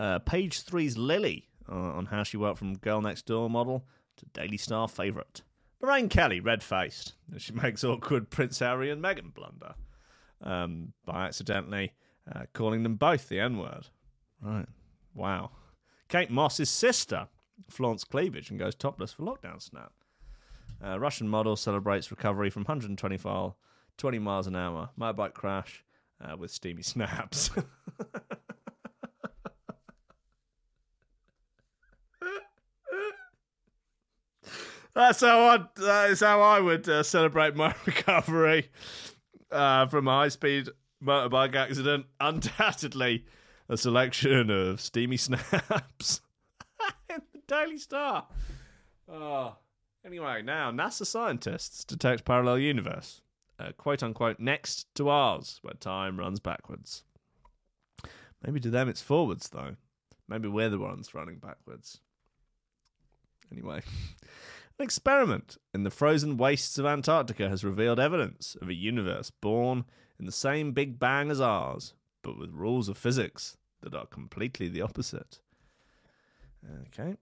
[0.00, 3.84] Uh, page three's Lily uh, on how she worked from girl next door model
[4.16, 5.42] to Daily Star favourite.
[5.82, 9.74] Lorraine Kelly, red faced, as she makes awkward Prince Harry and Meghan blunder
[10.40, 11.92] um, by accidentally
[12.34, 13.88] uh, calling them both the N word.
[14.40, 14.64] Right.
[15.14, 15.50] Wow.
[16.08, 17.28] Kate Moss's sister
[17.68, 19.92] flaunts cleavage and goes topless for lockdown snap.
[20.82, 23.52] Uh, Russian model celebrates recovery from 125
[23.98, 25.84] 20 miles an hour motorbike crash
[26.24, 27.50] uh, with steamy snaps.
[34.94, 35.58] That's how I.
[35.76, 38.70] That is how I would uh, celebrate my recovery
[39.50, 40.68] uh, from a high-speed
[41.02, 42.06] motorbike accident.
[42.20, 43.24] Undoubtedly,
[43.68, 46.20] a selection of steamy snaps
[47.10, 48.26] in the Daily Star.
[49.08, 49.56] Oh.
[50.04, 53.20] Anyway, now NASA scientists detect parallel universe,
[53.58, 57.04] uh, quote unquote, next to ours, where time runs backwards.
[58.42, 59.76] Maybe to them it's forwards, though.
[60.26, 62.00] Maybe we're the ones running backwards.
[63.52, 63.82] Anyway,
[64.80, 69.84] an experiment in the frozen wastes of Antarctica has revealed evidence of a universe born
[70.18, 74.68] in the same Big Bang as ours, but with rules of physics that are completely
[74.68, 75.40] the opposite.
[76.86, 77.16] Okay.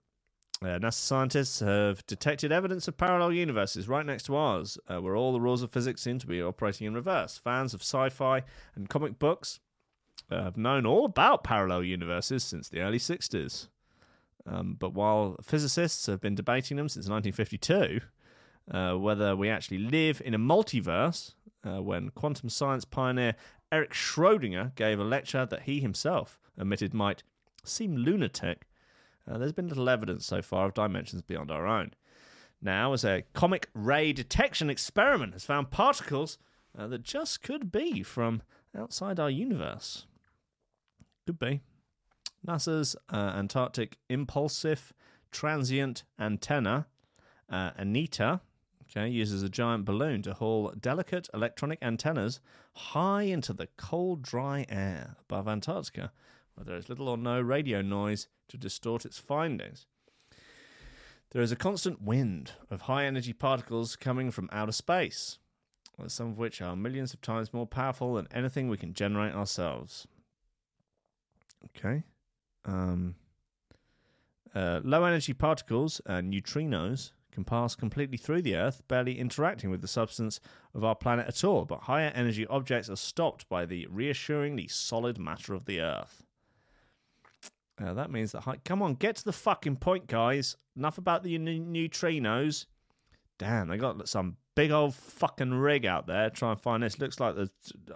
[0.63, 5.17] Uh, NASA scientists have detected evidence of parallel universes right next to ours, uh, where
[5.17, 7.39] all the rules of physics seem to be operating in reverse.
[7.39, 8.45] Fans of sci fi
[8.77, 9.59] and comic books
[10.31, 13.67] uh, have known all about parallel universes since the early 60s.
[14.47, 18.01] Um, but while physicists have been debating them since 1952,
[18.71, 23.35] uh, whether we actually live in a multiverse, uh, when quantum science pioneer
[23.71, 27.23] Erich Schrödinger gave a lecture that he himself admitted might
[27.65, 28.67] seem lunatic,
[29.29, 31.93] uh, there's been little evidence so far of dimensions beyond our own.
[32.61, 36.39] Now, as a cosmic ray detection experiment has found particles
[36.77, 38.43] uh, that just could be from
[38.77, 40.07] outside our universe.
[41.27, 41.61] Could be.
[42.47, 44.93] NASA's uh, Antarctic Impulsive
[45.31, 46.87] Transient Antenna,
[47.51, 48.41] uh, ANITA,
[48.85, 52.41] okay, uses a giant balloon to haul delicate electronic antennas
[52.75, 56.13] high into the cold, dry air above Antarctica,
[56.55, 59.87] where there is little or no radio noise to distort its findings.
[61.31, 65.39] There is a constant wind of high energy particles coming from outer space,
[66.07, 70.07] some of which are millions of times more powerful than anything we can generate ourselves.
[71.67, 72.05] Okay.
[72.69, 73.15] Um,
[74.55, 79.81] uh, low energy particles, uh, neutrinos, can pass completely through the Earth, barely interacting with
[79.81, 80.41] the substance
[80.75, 85.19] of our planet at all, but higher energy objects are stopped by the reassuringly solid
[85.19, 86.25] matter of the Earth.
[87.81, 88.65] Uh, that means that.
[88.65, 90.57] Come on, get to the fucking point, guys.
[90.77, 92.67] Enough about the neutrinos.
[93.39, 96.29] Damn, they got some big old fucking rig out there.
[96.31, 96.99] Try and find this.
[96.99, 97.49] Looks like the.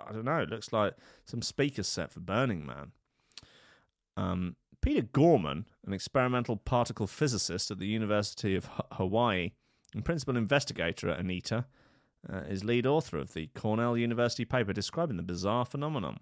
[0.07, 0.47] I don't know.
[0.49, 2.93] Looks like some speakers set for Burning Man.
[4.17, 9.53] Um, Peter Gorham, an experimental particle physicist at the University of H- Hawaii
[9.95, 11.65] and principal investigator at ANITA,
[12.31, 16.19] uh, is lead author of the Cornell University paper describing the bizarre phenomenon.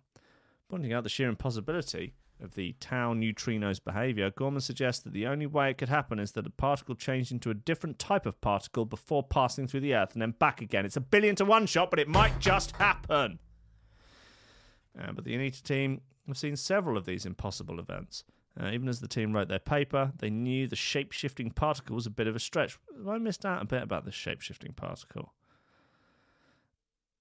[0.68, 5.46] Pointing out the sheer impossibility of the tau neutrino's behavior, Gorham suggests that the only
[5.46, 8.84] way it could happen is that a particle changed into a different type of particle
[8.84, 10.84] before passing through the Earth and then back again.
[10.84, 13.38] It's a billion to one shot, but it might just happen.
[14.98, 18.24] Uh, but the ANITA team have seen several of these impossible events.
[18.60, 22.06] Uh, even as the team wrote their paper, they knew the shape shifting particle was
[22.06, 22.78] a bit of a stretch.
[23.08, 25.32] I missed out a bit about the shape shifting particle?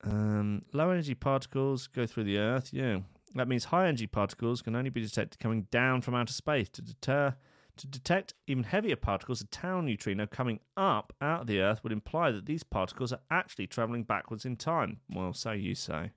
[0.04, 3.00] Um, low energy particles go through the Earth, yeah.
[3.36, 6.68] That means high energy particles can only be detected coming down from outer space.
[6.70, 7.36] To deter
[7.78, 11.94] to detect even heavier particles, a tau neutrino coming up out of the Earth would
[11.94, 15.00] imply that these particles are actually travelling backwards in time.
[15.10, 16.12] Well, so you say.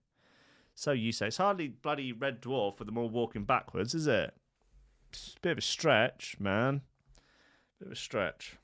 [0.74, 1.28] So you say.
[1.28, 4.34] It's hardly bloody red dwarf with them all walking backwards, is it?
[5.36, 6.82] A bit of a stretch, man.
[7.78, 8.56] Bit of a stretch.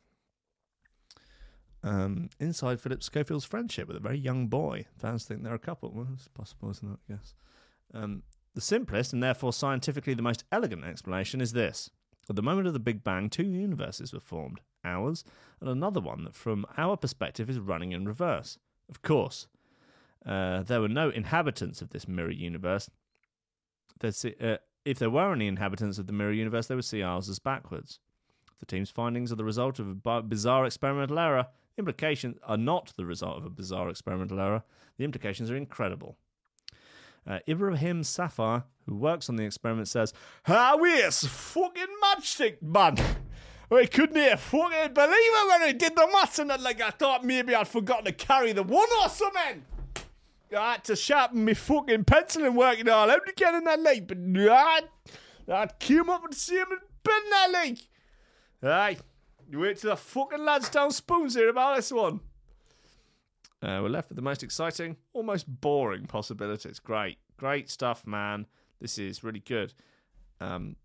[1.83, 4.87] Um, inside Philip Schofield's friendship with a very young boy.
[4.97, 5.93] Fans think they're a couple.
[5.95, 6.99] Well, it's possible, isn't it?
[7.09, 7.35] I guess.
[7.95, 8.23] Um,
[8.55, 11.91] the simplest and therefore scientifically the most elegant explanation is this.
[12.29, 15.25] At the moment of the Big Bang, two universes were formed ours
[15.61, 18.59] and another one that, from our perspective, is running in reverse.
[18.89, 19.47] Of course,
[20.27, 22.91] uh, there were no inhabitants of this mirror universe.
[24.03, 24.57] Uh,
[24.89, 28.01] if there were any inhabitants of the mirror universe, they would see ours as backwards.
[28.59, 31.47] The team's findings are the result of a bizarre experimental error.
[31.77, 34.63] The Implications are not the result of a bizarre experimental error.
[34.97, 36.17] The implications are incredible.
[37.27, 40.15] Uh, Ibrahim Safar, who works on the experiment, says,
[40.45, 42.97] How is fucking magic, man?
[43.71, 47.23] I couldn't hear fucking believe it when I did the maths and like I thought
[47.23, 49.67] maybe I'd forgotten to carry the one or something.
[50.57, 53.81] I had to sharpen my fucking pencil and work it all out again in that
[53.81, 54.83] lake, but I,
[55.51, 56.67] I came up with the same
[57.05, 57.89] pen that lake.
[58.63, 58.99] Aye,
[59.49, 62.21] you wait till the fucking lads down spoons here about this one.
[63.63, 66.79] Uh, we're left with the most exciting, almost boring possibilities.
[66.79, 68.47] Great, great stuff, man.
[68.81, 69.75] This is really good.
[70.41, 70.77] Um,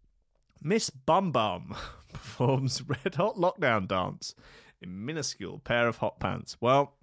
[0.62, 1.76] Miss Bum Bum
[2.14, 4.34] performs Red Hot Lockdown Dance
[4.82, 6.58] in minuscule pair of hot pants.
[6.60, 6.94] Well,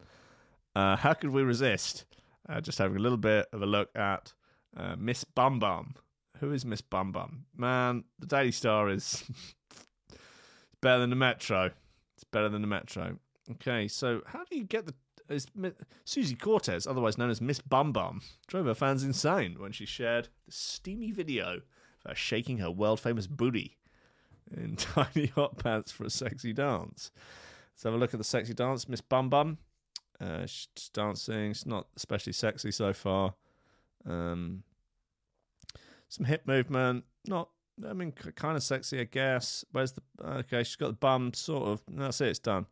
[0.74, 2.04] uh, how could we resist?
[2.48, 4.32] Uh, just having a little bit of a look at
[4.76, 5.94] uh, Miss Bum Bum.
[6.38, 7.44] Who is Miss Bum Bum?
[7.56, 9.24] Man, the Daily Star is
[10.80, 11.70] better than the Metro.
[12.14, 13.18] It's better than the Metro.
[13.52, 14.94] Okay, so how do you get the
[15.30, 15.46] is
[16.04, 20.28] Susie Cortez, otherwise known as Miss Bum Bum, drove her fans insane when she shared
[20.46, 21.62] the steamy video of
[22.06, 23.78] her shaking her world famous booty
[24.54, 27.10] in tiny hot pants for a sexy dance.
[27.72, 29.58] Let's have a look at the sexy dance, Miss Bum Bum.
[30.20, 31.52] Uh, she's dancing.
[31.52, 33.34] It's not especially sexy so far.
[34.06, 34.62] Um,
[36.08, 37.04] some hip movement.
[37.26, 37.48] Not,
[37.88, 39.64] I mean, kind of sexy, I guess.
[39.72, 40.62] Where's the okay?
[40.62, 41.82] She's got the bum, sort of.
[41.90, 42.28] That's it.
[42.28, 42.66] It's done.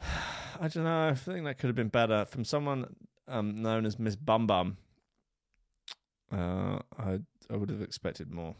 [0.60, 1.08] I don't know.
[1.08, 2.96] I think that could have been better from someone
[3.28, 4.78] um, known as Miss Bum Bum.
[6.32, 8.54] Uh, I I would have expected more.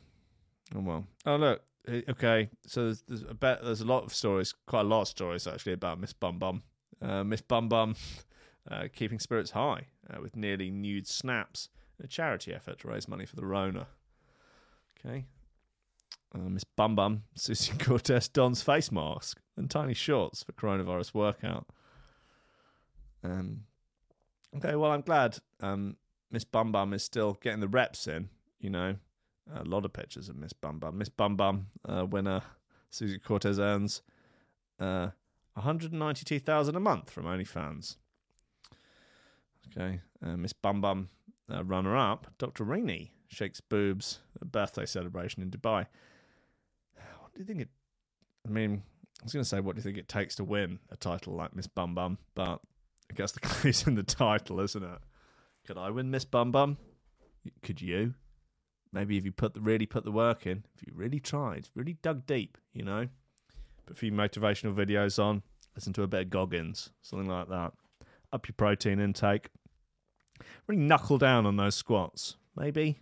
[0.75, 1.07] Oh well.
[1.25, 1.63] Oh look.
[1.89, 2.51] Okay.
[2.67, 3.65] So there's, there's a bet.
[3.65, 4.55] There's a lot of stories.
[4.67, 6.63] Quite a lot of stories actually about Miss Bum Bum.
[7.03, 7.95] Uh, Miss Bum Bum
[8.71, 11.69] uh, keeping spirits high uh, with nearly nude snaps.
[12.03, 13.87] A charity effort to raise money for the Rona.
[14.99, 15.25] Okay.
[16.35, 21.67] Uh, Miss Bum Bum, Susie Cortez dons face mask and tiny shorts for coronavirus workout.
[23.25, 23.63] Um,
[24.57, 25.97] okay, well, I'm glad um,
[26.31, 28.29] Miss Bum Bum is still getting the reps in.
[28.61, 28.97] You know,
[29.55, 30.99] a lot of pictures of Miss Bum Bum.
[30.99, 32.43] Miss Bum Bum, uh, winner
[32.91, 34.03] Susie Cortez earns
[34.79, 35.09] uh,
[35.57, 37.97] 192,000 a month from OnlyFans.
[39.69, 41.09] Okay, uh, Miss Bum Bum,
[41.53, 42.65] uh, runner up, Dr.
[42.65, 45.87] Rini shakes boobs at birthday celebration in Dubai.
[47.21, 47.69] What do you think it?
[48.47, 48.83] I mean,
[49.21, 51.35] I was going to say, what do you think it takes to win a title
[51.35, 52.19] like Miss Bum Bum?
[52.35, 52.61] But
[53.11, 54.99] I guess the clue's in the title, isn't it?
[55.67, 56.77] Could I win Miss Bum Bum?
[57.63, 58.15] Could you?
[58.93, 61.95] Maybe if you put the, really put the work in, if you really tried, really
[61.95, 63.09] dug deep, you know,
[63.91, 65.43] a few motivational videos on,
[65.75, 67.73] listen to a bit of Goggins, something like that.
[68.33, 69.49] Up your protein intake.
[70.67, 72.37] Really knuckle down on those squats.
[72.57, 72.99] Maybe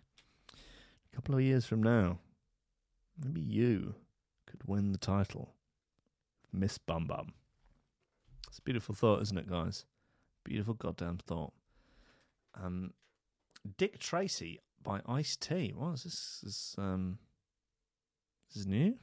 [0.53, 2.18] a couple of years from now,
[3.22, 3.95] maybe you
[4.47, 5.55] could win the title.
[6.53, 7.32] Miss Bum Bum.
[8.49, 9.87] It's a beautiful thought, isn't it, guys?
[10.45, 11.53] Beautiful goddamn thought.
[12.62, 12.93] Um,
[13.76, 15.72] Dick Tracy by Ice T.
[15.74, 16.45] What is this?
[16.47, 17.18] Is um,
[18.49, 18.97] this is new?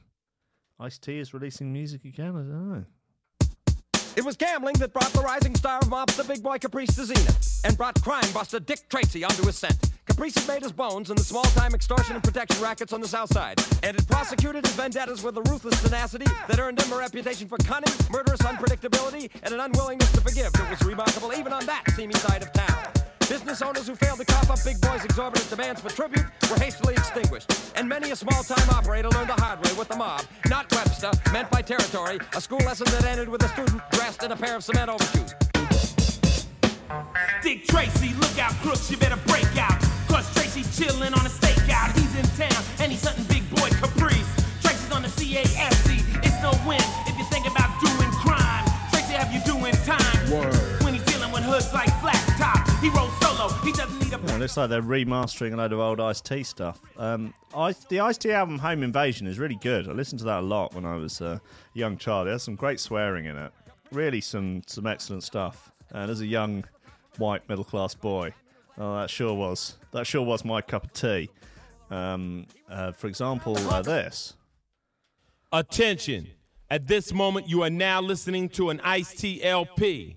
[0.82, 2.30] Ice T is releasing music again.
[2.30, 2.84] I don't know.
[4.16, 7.04] It was gambling that brought the rising star of mobs, the big boy Caprice to
[7.04, 9.78] zenith, and brought crime buster Dick Tracy onto his scent.
[10.06, 13.06] Caprice had made his bones in the small time extortion and protection rackets on the
[13.06, 16.98] South Side, and had prosecuted his vendettas with a ruthless tenacity that earned him a
[16.98, 21.64] reputation for cunning, murderous unpredictability, and an unwillingness to forgive that was remarkable even on
[21.64, 22.81] that seamy side of town.
[23.28, 26.94] Business owners who failed to cough up Big Boy's exorbitant demands for tribute were hastily
[26.94, 31.10] extinguished, and many a small-time operator learned the hard way with the mob, not Webster,
[31.32, 34.56] meant by territory, a school lesson that ended with a student dressed in a pair
[34.56, 35.34] of cement overshoes.
[37.42, 39.80] Dick Tracy, look out, crooks, you better break out.
[40.08, 41.96] Cause Tracy chillin' on a stakeout.
[41.98, 44.28] He's in town and he's hunting big boy Caprice.
[44.60, 46.04] Tracy's on the CAFC.
[46.22, 48.64] It's no win if you think about doing crime.
[48.90, 50.30] Tracy have you doing time.
[50.30, 50.84] Word.
[50.84, 53.48] When he's dealing with hoods like Flat Top, he rolls solo.
[53.62, 54.20] He doesn't need a.
[54.26, 56.80] Yeah, it looks like they're remastering a load of old Ice T stuff.
[56.98, 59.88] Um, Ice, the Ice T album Home Invasion is really good.
[59.88, 61.40] I listened to that a lot when I was a
[61.74, 62.26] young child.
[62.26, 63.52] It has some great swearing in it.
[63.92, 65.70] Really, some some excellent stuff.
[65.92, 66.64] And as a young
[67.18, 68.34] white middle class boy,
[68.78, 71.30] oh, that sure was that sure was my cup of tea.
[71.90, 74.34] Um, uh, for example, uh, this.
[75.52, 76.28] Attention.
[76.70, 80.16] At this moment, you are now listening to an Ice T LP.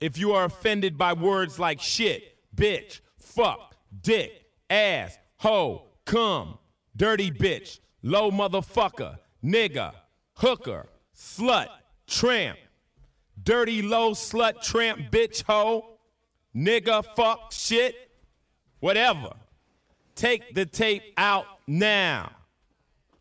[0.00, 4.30] If you are offended by words like shit, bitch, fuck, dick,
[4.70, 6.58] ass, hoe, cum,
[6.96, 9.92] dirty bitch, low motherfucker, nigga,
[10.34, 10.86] hooker,
[11.16, 11.68] slut,
[12.06, 12.58] tramp,
[13.42, 15.98] dirty low slut, tramp, bitch, hoe,
[16.54, 17.94] nigga, fuck, shit,
[18.80, 19.34] whatever.
[20.14, 22.32] Take the tape out now.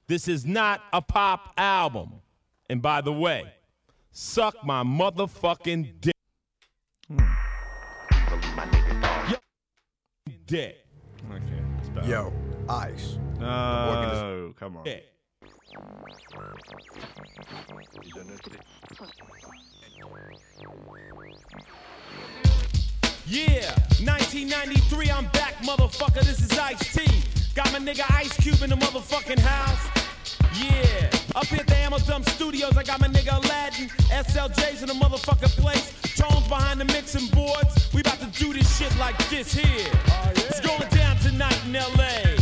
[0.08, 2.22] This is not a pop album.
[2.70, 3.54] And by the way,
[4.12, 6.17] suck my motherfucking dick.
[10.48, 10.78] Dick.
[11.30, 11.44] Okay,
[11.80, 12.08] it's better.
[12.08, 12.34] Yo,
[12.70, 13.18] Ice.
[13.40, 14.84] No, come on.
[14.86, 15.06] dick.
[23.30, 26.22] Yeah, 1993, I'm back, motherfucker.
[26.22, 27.37] This is Ice T.
[27.58, 29.88] Got my nigga Ice Cube in the motherfucking house.
[30.62, 34.94] Yeah, up here at the Amazon Studios, I got my nigga Aladdin, SLJ's in the
[34.94, 35.92] motherfucking place.
[36.16, 37.92] Tones behind the mixing boards.
[37.96, 39.90] We about to do this shit like this here.
[39.92, 42.37] Oh, it's going down tonight in LA.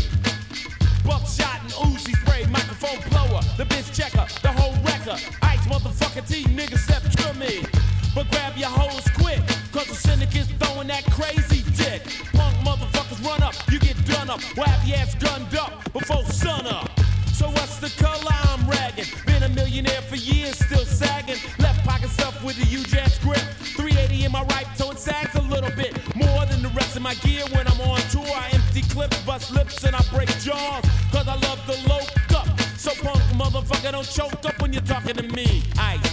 [14.36, 14.58] Up.
[14.58, 16.90] We'll have your ass gunned up before sun up.
[17.34, 19.06] So what's the color I'm ragging?
[19.26, 21.38] Been a millionaire for years, still sagging.
[21.60, 23.44] Left pocket stuff with the U-Jazz grip.
[23.78, 27.02] 380 in my right, so it sags a little bit more than the rest of
[27.02, 27.44] my gear.
[27.52, 30.84] When I'm on tour, I empty clips, bust lips, and I break jaws.
[31.12, 32.60] Cause I love to lope up.
[32.78, 35.64] So punk motherfucker, don't choke up when you're talking to me.
[35.78, 36.05] Ice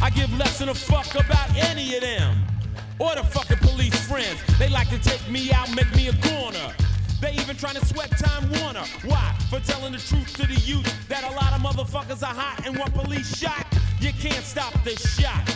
[0.00, 2.36] I give less than a fuck about any of them.
[3.00, 4.38] Or the fucking police friends.
[4.60, 6.72] They like to take me out, make me a corner.
[7.20, 8.84] They even trying to sweat Time Warner.
[9.04, 9.34] Why?
[9.50, 12.78] For telling the truth to the youth that a lot of motherfuckers are hot and
[12.78, 13.66] want police shot.
[14.00, 15.49] You can't stop this shot.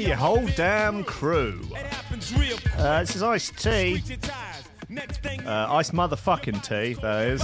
[0.00, 1.60] Be your whole damn crew.
[1.72, 2.78] It happens real quick.
[2.78, 3.98] Uh, this is Ice T.
[3.98, 4.64] Squeeze your tires.
[4.88, 7.42] Next thing Uh, Ice motherfucking T, that is.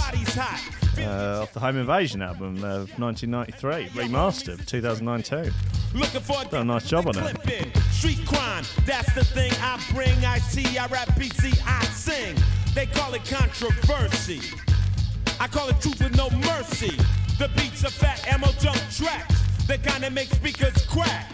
[0.98, 5.52] Uh, off the Home Invasion album of 1993, remastered 2019.
[5.94, 7.76] Looking for Done a nice job on it.
[7.92, 10.24] Street crime, that's the thing I bring.
[10.24, 12.36] I see, I rap BC, I sing.
[12.74, 14.40] They call it controversy.
[15.38, 16.96] I call it truth with no mercy.
[17.38, 19.34] The beats are fat ammo jump tracks.
[19.66, 21.30] They kinda make speakers crack.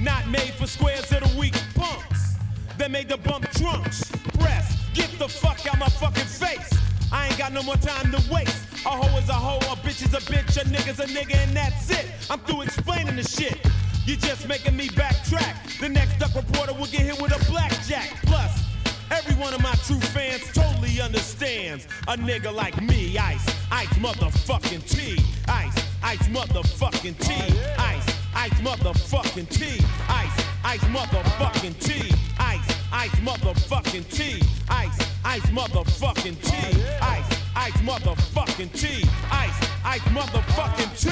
[0.00, 2.34] Not made for squares of the weak punks.
[2.78, 4.10] They made the bump trunks.
[4.38, 6.70] Press, get the fuck out my fucking face.
[7.12, 8.64] I ain't got no more time to waste.
[8.84, 11.56] A hoe is a hoe, a bitch is a bitch, a nigga's a nigga, and
[11.56, 12.06] that's it.
[12.28, 13.58] I'm through explaining the shit.
[14.04, 15.80] You're just making me backtrack.
[15.80, 18.10] The next duck reporter will get hit with a blackjack.
[18.26, 18.64] Plus,
[19.10, 23.16] every one of my true fans totally understands a nigga like me.
[23.16, 25.24] Ice, ice motherfucking T.
[25.48, 27.32] Ice, ice motherfucking T.
[27.78, 29.84] Ice, ice motherfucking T.
[30.08, 32.14] Ice, ice motherfucking T.
[32.38, 34.42] Ice, ice motherfucking T.
[34.68, 36.82] Ice, ice motherfucking T.
[37.00, 39.08] Ice, ice motherfucking T.
[39.30, 41.08] Ice, ice motherfucking T.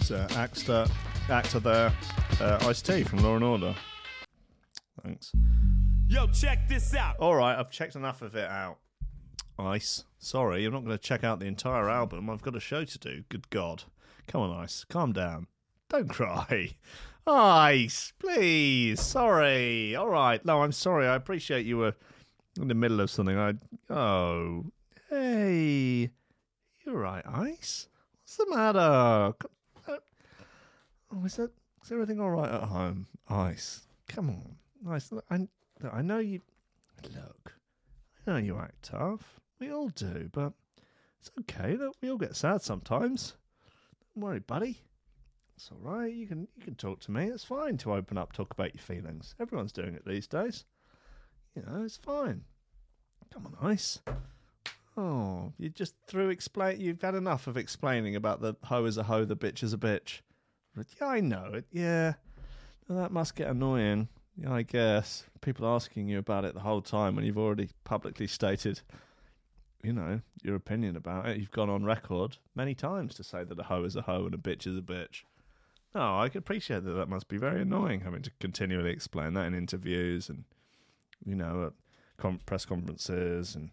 [0.00, 0.86] It's uh, actor,
[1.28, 1.92] actor there,
[2.40, 3.74] uh, Ice T from Law and Order.
[5.02, 5.32] Thanks.
[6.08, 7.16] Yo, check this out.
[7.18, 8.78] All right, I've checked enough of it out.
[9.66, 12.28] Ice, sorry, I'm not going to check out the entire album.
[12.30, 13.24] I've got a show to do.
[13.28, 13.84] Good God.
[14.26, 15.46] Come on, Ice, calm down.
[15.88, 16.70] Don't cry.
[17.26, 19.00] Ice, please.
[19.00, 19.94] Sorry.
[19.94, 20.44] All right.
[20.44, 21.06] No, I'm sorry.
[21.06, 21.94] I appreciate you were
[22.60, 23.38] in the middle of something.
[23.38, 23.54] I.
[23.92, 24.64] Oh.
[25.08, 26.10] Hey.
[26.84, 27.88] You're right, Ice.
[28.22, 28.78] What's the matter?
[28.78, 29.96] Uh,
[31.14, 31.50] Oh, is that.
[31.84, 33.06] Is everything all right at home?
[33.28, 33.82] Ice.
[34.08, 34.56] Come on.
[34.92, 35.12] Ice.
[35.30, 35.46] I,
[35.92, 36.40] I know you.
[37.14, 37.52] Look.
[38.26, 39.40] I know you act tough.
[39.62, 40.54] We all do, but
[41.20, 41.76] it's okay.
[41.76, 43.34] Look, we all get sad sometimes.
[44.12, 44.80] Don't worry, buddy.
[45.54, 46.12] It's all right.
[46.12, 47.26] You can you can talk to me.
[47.26, 49.36] It's fine to open up, talk about your feelings.
[49.38, 50.64] Everyone's doing it these days.
[51.54, 52.42] You know, it's fine.
[53.32, 54.00] Come on, Ice.
[54.96, 56.80] Oh, you just through explain.
[56.80, 59.78] You've had enough of explaining about the hoe is a hoe, the bitch is a
[59.78, 60.22] bitch.
[61.00, 61.66] Yeah, I know it.
[61.70, 62.14] Yeah,
[62.88, 64.08] that must get annoying.
[64.36, 68.26] Yeah, I guess people asking you about it the whole time when you've already publicly
[68.26, 68.80] stated,
[69.82, 71.38] you know, your opinion about it.
[71.38, 74.34] You've gone on record many times to say that a hoe is a hoe and
[74.34, 75.22] a bitch is a bitch.
[75.94, 76.92] No, I can appreciate that.
[76.92, 80.44] That must be very annoying having to continually explain that in interviews and,
[81.24, 81.72] you know, at
[82.16, 83.70] com- press conferences and,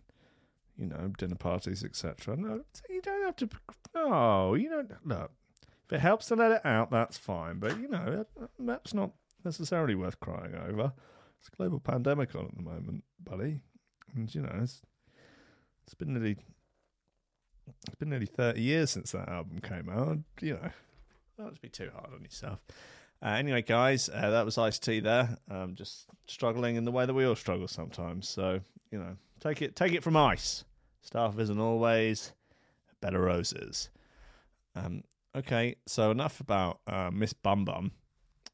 [0.75, 2.35] you know, dinner parties, etc.
[2.35, 3.49] No, you don't have to.
[3.95, 4.91] No, you don't.
[5.05, 5.31] Look,
[5.85, 7.59] if it helps to let it out, that's fine.
[7.59, 8.25] But you know,
[8.57, 9.11] that's not
[9.43, 10.93] necessarily worth crying over.
[11.39, 13.59] It's a global pandemic on at the moment, buddy,
[14.15, 14.81] and you know, it's
[15.89, 16.37] it's been nearly
[17.87, 20.19] it's been nearly thirty years since that album came out.
[20.39, 20.69] You know,
[21.35, 22.59] don't be too hard on yourself.
[23.23, 25.35] Uh, anyway, guys, uh, that was Ice T there.
[25.49, 28.29] Um, just struggling in the way that we all struggle sometimes.
[28.29, 28.59] So
[28.91, 30.63] you know, take it take it from Ice.
[31.01, 32.33] Staff isn't always
[33.01, 33.89] better roses.
[34.75, 35.03] Um,
[35.35, 37.93] okay, so enough about uh, Miss Bum Bum.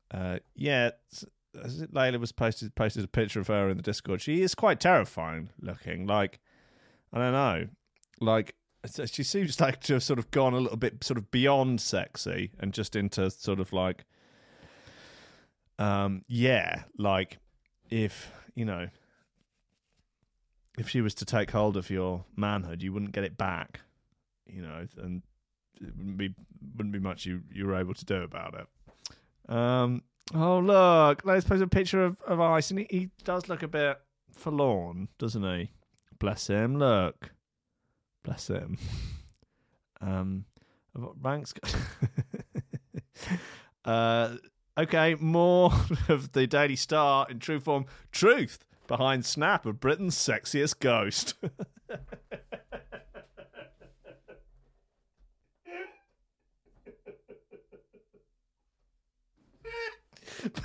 [0.09, 0.91] Uh, yeah,
[1.53, 4.21] Layla was posted posted a picture of her in the Discord.
[4.21, 6.07] She is quite terrifying looking.
[6.07, 6.39] Like
[7.15, 7.67] I don't know,
[8.19, 8.55] like
[9.05, 12.51] she seems like to have sort of gone a little bit sort of beyond sexy
[12.59, 14.05] and just into sort of like,
[15.79, 17.39] um, yeah, like
[17.89, 18.89] if you know
[20.77, 23.79] if she was to take hold of your manhood, you wouldn't get it back,
[24.45, 25.23] you know, and
[25.81, 26.35] it wouldn't be
[26.75, 29.51] wouldn't be much you you were able to do about it.
[29.51, 30.03] Um.
[30.33, 33.67] Oh look, let's post a picture of, of Ice, and he, he does look a
[33.67, 33.99] bit
[34.31, 35.71] forlorn, doesn't he?
[36.25, 36.79] Bless him.
[36.79, 37.33] Look,
[38.23, 38.79] bless him.
[40.01, 40.45] Um,
[40.93, 41.53] ranks.
[43.85, 44.35] uh,
[44.77, 45.71] okay, more
[46.09, 47.85] of the Daily Star in true form.
[48.11, 51.35] Truth behind snap of Britain's sexiest ghost.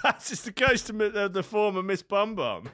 [0.02, 2.68] That's just the ghost of uh, the former Miss Bum Bum.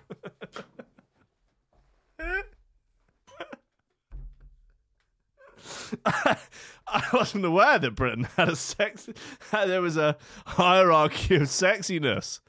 [6.07, 9.09] I wasn't aware that Britain had a sex.
[9.51, 10.17] There was a
[10.47, 12.41] hierarchy of sexiness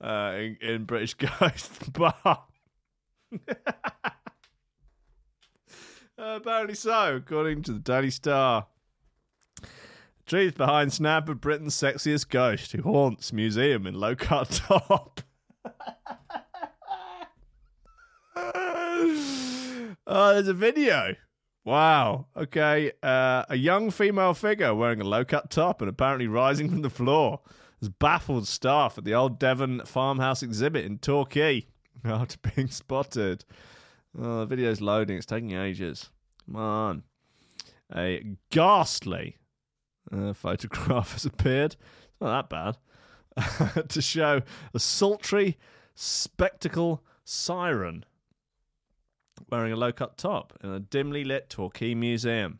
[0.00, 2.44] uh, in, in British Ghost Bar.
[6.20, 8.66] Uh, apparently so, according to the Daily Star.
[10.26, 15.22] Truth behind snap of Britain's sexiest ghost who haunts museum in cut top.
[18.36, 21.16] oh, there's a video.
[21.64, 22.26] Wow.
[22.36, 22.92] Okay.
[23.02, 26.90] Uh, a young female figure wearing a low cut top and apparently rising from the
[26.90, 27.40] floor
[27.80, 31.66] has baffled staff at the old Devon farmhouse exhibit in Torquay
[32.04, 33.44] after being spotted.
[34.18, 35.16] Oh, the video's loading.
[35.16, 36.10] It's taking ages.
[36.46, 37.02] Come on.
[37.94, 39.36] A ghastly
[40.12, 41.76] uh, photograph has appeared.
[41.78, 42.76] It's not that
[43.76, 43.88] bad.
[43.88, 44.42] to show
[44.74, 45.56] a sultry
[45.94, 48.04] spectacle siren
[49.48, 52.58] wearing a low cut top in a dimly lit Torquay museum.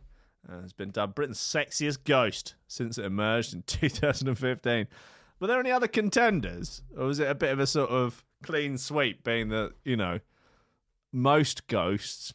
[0.48, 4.86] Uh, it's been dubbed Britain's sexiest ghost since it emerged in 2015.
[5.38, 6.82] Were there any other contenders?
[6.96, 10.20] Or was it a bit of a sort of clean sweep, being that, you know,
[11.12, 12.34] most ghosts,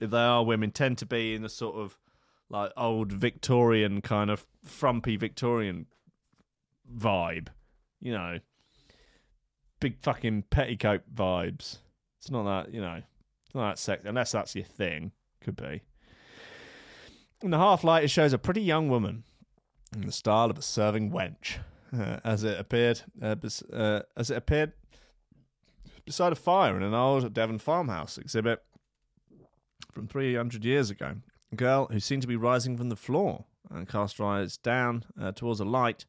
[0.00, 1.98] if they are women, tend to be in a sort of
[2.48, 5.86] like old Victorian kind of frumpy Victorian
[6.94, 7.48] vibe,
[8.00, 8.38] you know,
[9.80, 11.78] big fucking petticoat vibes.
[12.18, 13.02] It's not that, you know,
[13.54, 15.12] not that unless that's your thing.
[15.40, 15.82] Could be.
[17.42, 19.24] In the half light, it shows a pretty young woman
[19.94, 21.58] in the style of a serving wench,
[21.96, 24.72] uh, as it appeared, uh, bes- uh, as it appeared
[26.04, 28.62] beside a fire in an old Devon farmhouse exhibit
[29.92, 31.16] from 300 years ago.
[31.52, 35.04] A girl who seemed to be rising from the floor and cast her eyes down
[35.20, 36.06] uh, towards a light,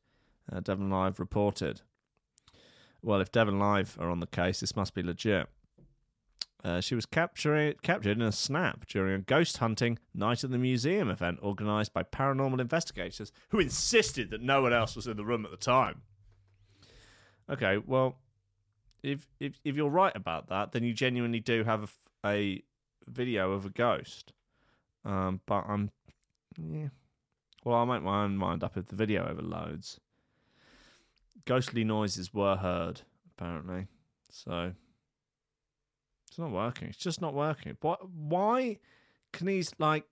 [0.51, 1.81] uh, Devon Live reported.
[3.01, 5.47] Well, if Devon Live are on the case, this must be legit.
[6.63, 10.57] Uh, she was capturing, captured in a snap during a ghost hunting night at the
[10.57, 15.25] museum event organised by paranormal investigators who insisted that no one else was in the
[15.25, 16.03] room at the time.
[17.49, 18.15] Okay, well,
[19.01, 21.93] if if if you're right about that, then you genuinely do have
[22.25, 22.63] a
[23.07, 24.31] video of a ghost.
[25.03, 25.91] Um, but I'm,
[26.57, 26.87] yeah.
[27.65, 29.99] Well, I'll make my own mind up if the video overloads.
[31.43, 33.01] Ghostly noises were heard
[33.37, 33.87] apparently,
[34.29, 34.73] so
[36.33, 36.87] it's not working.
[36.87, 37.77] It's just not working.
[37.79, 38.79] But why
[39.33, 40.03] can he's like?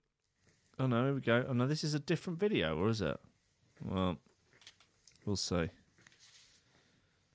[0.78, 1.44] Oh no, here we go.
[1.48, 3.16] Oh no, this is a different video, or is it?
[3.84, 4.18] Well,
[5.26, 5.68] we'll see.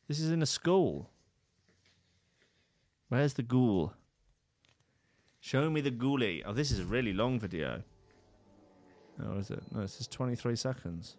[0.08, 1.10] This is in a school.
[3.10, 3.92] Where's the ghoul?
[5.42, 6.44] Show me the ghoulie.
[6.46, 7.84] Oh, this is a really long video.
[9.22, 9.64] Oh, is it?
[9.74, 11.18] No, this is 23 seconds.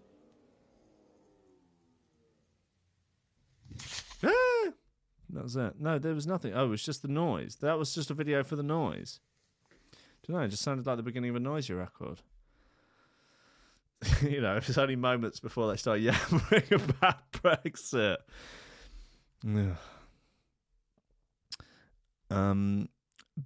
[4.25, 4.48] Ah!
[5.31, 5.75] That was it.
[5.79, 6.55] No, there was nothing.
[6.55, 7.57] Oh, it was just the noise.
[7.57, 9.21] That was just a video for the noise.
[10.27, 10.43] don't know.
[10.43, 12.23] It just sounded like the beginning of a noisy record.
[14.23, 18.19] you know, it's only moments before they start yammering about Brexit.
[19.47, 19.77] Ugh.
[22.31, 22.89] Um,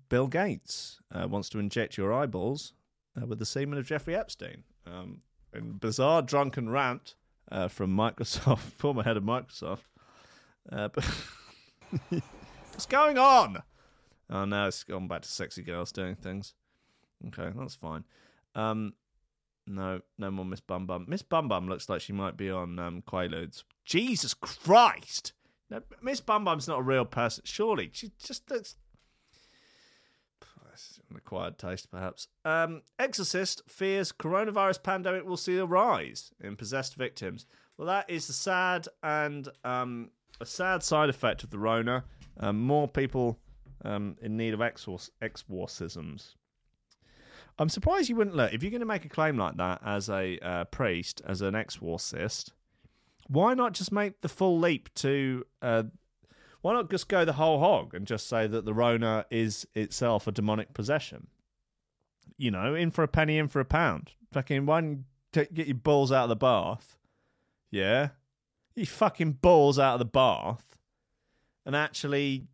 [0.09, 2.73] Bill Gates uh, wants to inject your eyeballs
[3.21, 4.65] uh, with the semen of Jeffrey Epstein.
[4.87, 5.23] Um,
[5.55, 7.15] in bizarre drunken rant
[7.51, 9.85] uh, from Microsoft, former head of Microsoft.
[10.71, 11.05] Uh, but
[12.09, 13.63] what's going on?
[14.31, 16.55] Oh no, it's gone back to sexy girls doing things.
[17.29, 18.05] Okay, that's fine.
[18.55, 18.95] Um,
[19.67, 21.07] no, no more Miss Bum Bum.
[21.09, 23.63] Miss Bum Bum looks like she might be on um, Quaaludes.
[23.85, 25.33] Jesus Christ!
[25.71, 27.43] No, Miss Bum Bum's not a real person.
[27.45, 28.77] Surely she just looks.
[30.65, 32.29] That's an acquired taste, perhaps.
[32.45, 37.47] Um, Exorcist fears coronavirus pandemic will see a rise in possessed victims.
[37.77, 40.11] Well, that is a sad and um,
[40.43, 42.05] a sad side effect of the Rona.
[42.39, 43.39] Um, more people
[43.85, 46.37] um, in need of exor- exorcisms.
[47.59, 48.53] I'm surprised you wouldn't look.
[48.53, 51.55] If you're going to make a claim like that as a uh, priest, as an
[51.55, 52.53] exorcist,
[53.29, 55.45] why not just make the full leap to?
[55.61, 55.85] Uh,
[56.63, 60.27] why not just go the whole hog and just say that the Rona is itself
[60.27, 61.27] a demonic possession?
[62.39, 64.13] You know, in for a penny, in for a pound.
[64.33, 66.97] Fucking t- get your balls out of the bath?
[67.71, 68.11] Yeah,
[68.75, 70.77] you fucking balls out of the bath,
[71.65, 72.47] and actually,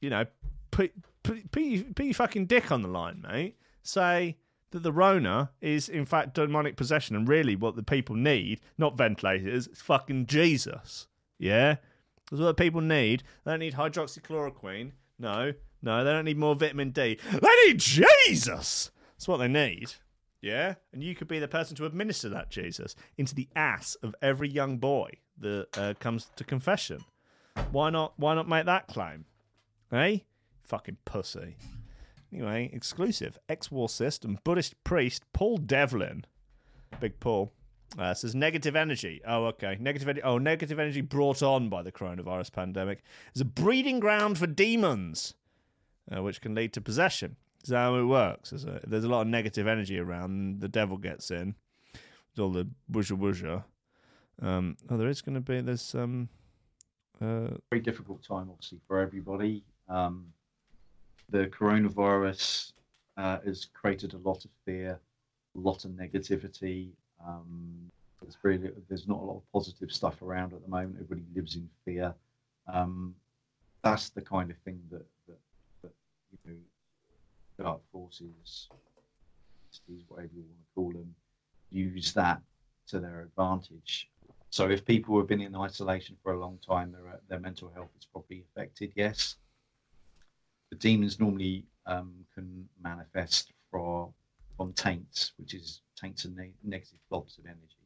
[0.00, 0.24] you know,
[0.70, 0.92] put
[1.22, 3.56] put, put, your, put your fucking dick on the line, mate.
[3.82, 4.36] Say
[4.70, 8.96] that the Rona is in fact demonic possession, and really what the people need, not
[8.96, 11.08] ventilators, is fucking Jesus.
[11.38, 11.76] Yeah,
[12.30, 13.22] that's what the people need.
[13.44, 14.92] They don't need hydroxychloroquine.
[15.18, 15.52] No,
[15.82, 17.18] no, they don't need more vitamin D.
[17.30, 18.90] They need Jesus.
[19.14, 19.94] That's what they need.
[20.42, 24.14] Yeah, and you could be the person to administer that Jesus into the ass of
[24.20, 27.04] every young boy that uh, comes to confession.
[27.70, 28.14] Why not?
[28.16, 29.26] Why not make that claim?
[29.90, 30.24] Hey,
[30.64, 31.56] fucking pussy.
[32.32, 36.24] Anyway, exclusive exorcist and Buddhist priest Paul Devlin,
[36.98, 37.52] Big Paul,
[37.98, 39.20] uh, says negative energy.
[39.26, 40.08] Oh, okay, negative.
[40.08, 40.22] energy.
[40.22, 43.02] oh, negative energy brought on by the coronavirus pandemic
[43.34, 45.34] is a breeding ground for demons,
[46.10, 47.36] uh, which can lead to possession.
[47.62, 48.50] Is that how it works?
[48.50, 50.60] There's a, there's a lot of negative energy around.
[50.60, 51.54] The devil gets in.
[51.92, 53.64] With all the wusha wusha.
[54.40, 56.28] Um, oh, there is going to be there's um,
[57.20, 59.62] uh, very difficult time, obviously, for everybody.
[59.88, 60.26] Um,
[61.28, 62.72] the coronavirus
[63.16, 64.98] uh, has created a lot of fear,
[65.54, 66.88] a lot of negativity.
[67.24, 67.90] Um,
[68.20, 70.96] there's really there's not a lot of positive stuff around at the moment.
[70.96, 72.14] Everybody lives in fear.
[72.66, 73.14] Um,
[73.82, 75.38] that's the kind of thing that that,
[75.82, 75.92] that
[76.30, 76.58] you know
[77.62, 78.68] dark forces,
[80.08, 81.14] whatever you want to call them,
[81.70, 82.40] use that
[82.88, 84.08] to their advantage.
[84.50, 87.90] So if people have been in isolation for a long time, their their mental health
[87.98, 88.92] is probably affected.
[88.94, 89.36] Yes,
[90.70, 94.12] the demons normally um, can manifest from
[94.56, 97.78] from taints, which is taints and ne- negative blobs of energy.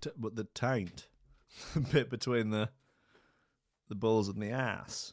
[0.00, 1.08] T- but the taint,
[1.92, 2.68] bit between the
[3.88, 5.12] the balls and the ass.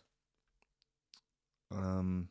[1.71, 2.29] Um,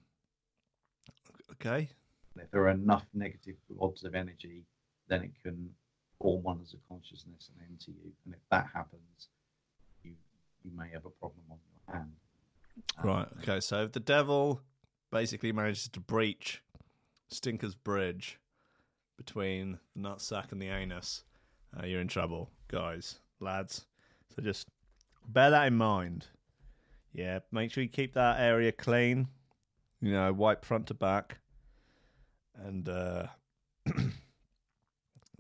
[1.53, 1.88] Okay.
[2.36, 4.64] If there are enough negative blobs of energy,
[5.09, 5.70] then it can
[6.20, 8.12] form one as a consciousness and enter you.
[8.24, 9.28] And if that happens,
[10.03, 10.12] you
[10.64, 12.12] you may have a problem on your hand.
[13.03, 13.28] Right.
[13.42, 13.61] Okay.
[13.61, 14.61] So if the devil
[15.11, 16.62] basically manages to breach
[17.28, 18.38] Stinker's bridge
[19.16, 21.24] between the nutsack and the anus,
[21.76, 23.86] uh, you're in trouble, guys, lads.
[24.34, 24.68] So just
[25.26, 26.26] bear that in mind.
[27.12, 27.40] Yeah.
[27.51, 29.28] Make sure you keep that area clean.
[30.01, 31.38] You know, wipe front to back
[32.64, 33.26] and uh,
[33.86, 34.12] the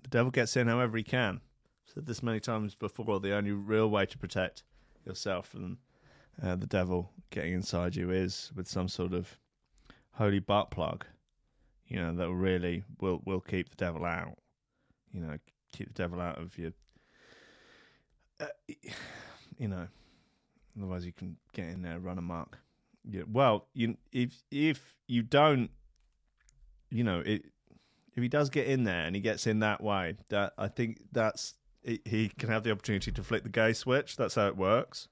[0.08, 1.40] devil gets in however he can.
[1.86, 3.20] I've said this many times before.
[3.20, 4.62] The only real way to protect
[5.04, 5.78] yourself from
[6.42, 9.38] uh, the devil getting inside you is with some sort of
[10.12, 11.04] holy butt plug.
[11.86, 14.36] You know that really will will keep the devil out.
[15.12, 15.38] You know,
[15.72, 16.72] keep the devil out of your.
[18.40, 18.46] Uh,
[19.58, 19.88] you know,
[20.76, 22.58] otherwise you can get in there, run amok.
[23.10, 25.70] Yeah, well, you if if you don't
[26.90, 27.44] you know, it,
[28.14, 31.00] if he does get in there and he gets in that way, that I think
[31.12, 34.16] that's he can have the opportunity to flick the gay switch.
[34.16, 35.08] That's how it works,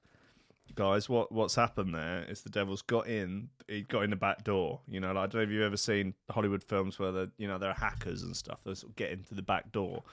[0.75, 1.07] guys.
[1.07, 3.49] What what's happened there is the devil's got in.
[3.67, 4.81] He got in the back door.
[4.87, 7.47] You know, like, I don't know if you've ever seen Hollywood films where the you
[7.47, 8.59] know there are hackers and stuff.
[8.65, 10.03] They sort of get into the back door.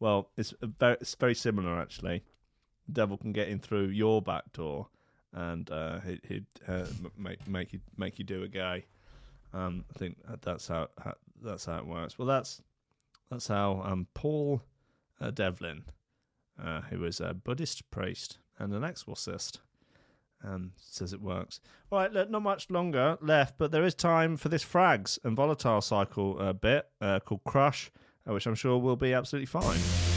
[0.00, 2.22] Well, it's very it's very similar actually.
[2.86, 4.88] The devil can get in through your back door,
[5.34, 6.86] and uh, he, would uh,
[7.18, 8.86] make make you make you do a gay.
[9.52, 10.88] Um, I think that's how,
[11.40, 12.18] that's how it works.
[12.18, 12.60] Well, that's
[13.30, 14.62] that's how um, Paul
[15.20, 15.84] uh, Devlin,
[16.62, 19.60] uh, who is a Buddhist priest and an exorcist,
[20.44, 21.60] um, says it works.
[21.90, 25.36] All right, look, not much longer left, but there is time for this frags and
[25.36, 27.90] volatile cycle uh, bit uh, called Crush,
[28.24, 30.13] which I'm sure will be absolutely fine.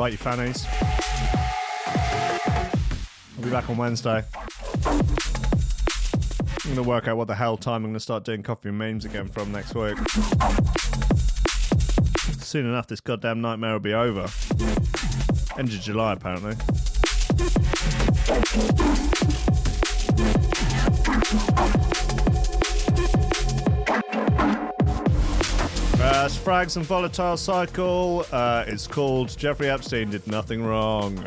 [0.00, 0.66] Righty fannies.
[3.36, 4.24] I'll be back on Wednesday.
[4.86, 9.04] I'm gonna work out what the hell time I'm gonna start doing coffee and memes
[9.04, 9.98] again from next week.
[12.40, 14.26] Soon enough, this goddamn nightmare will be over.
[15.58, 16.56] End of July, apparently.
[26.60, 28.26] Frags and Volatile Cycle.
[28.30, 31.18] Uh, it's called Jeffrey Epstein Did Nothing Wrong.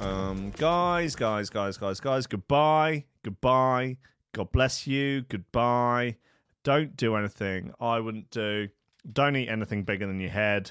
[0.00, 3.04] Um, guys, guys, guys, guys, guys, goodbye.
[3.22, 3.98] Goodbye.
[4.32, 5.20] God bless you.
[5.28, 6.16] Goodbye.
[6.62, 8.68] Don't do anything I wouldn't do.
[9.12, 10.70] Don't eat anything bigger than your head.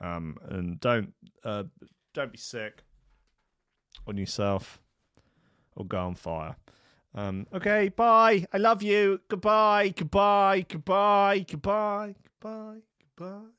[0.00, 1.64] Um, and don't uh,
[2.14, 2.84] don't be sick
[4.06, 4.80] on yourself
[5.74, 6.54] or go on fire.
[7.14, 8.46] Um, okay, bye.
[8.52, 9.20] I love you.
[9.28, 9.88] Goodbye.
[9.96, 10.64] Goodbye.
[10.68, 11.44] Goodbye.
[11.48, 12.14] Goodbye.
[12.40, 12.82] Goodbye.
[13.16, 13.57] Goodbye.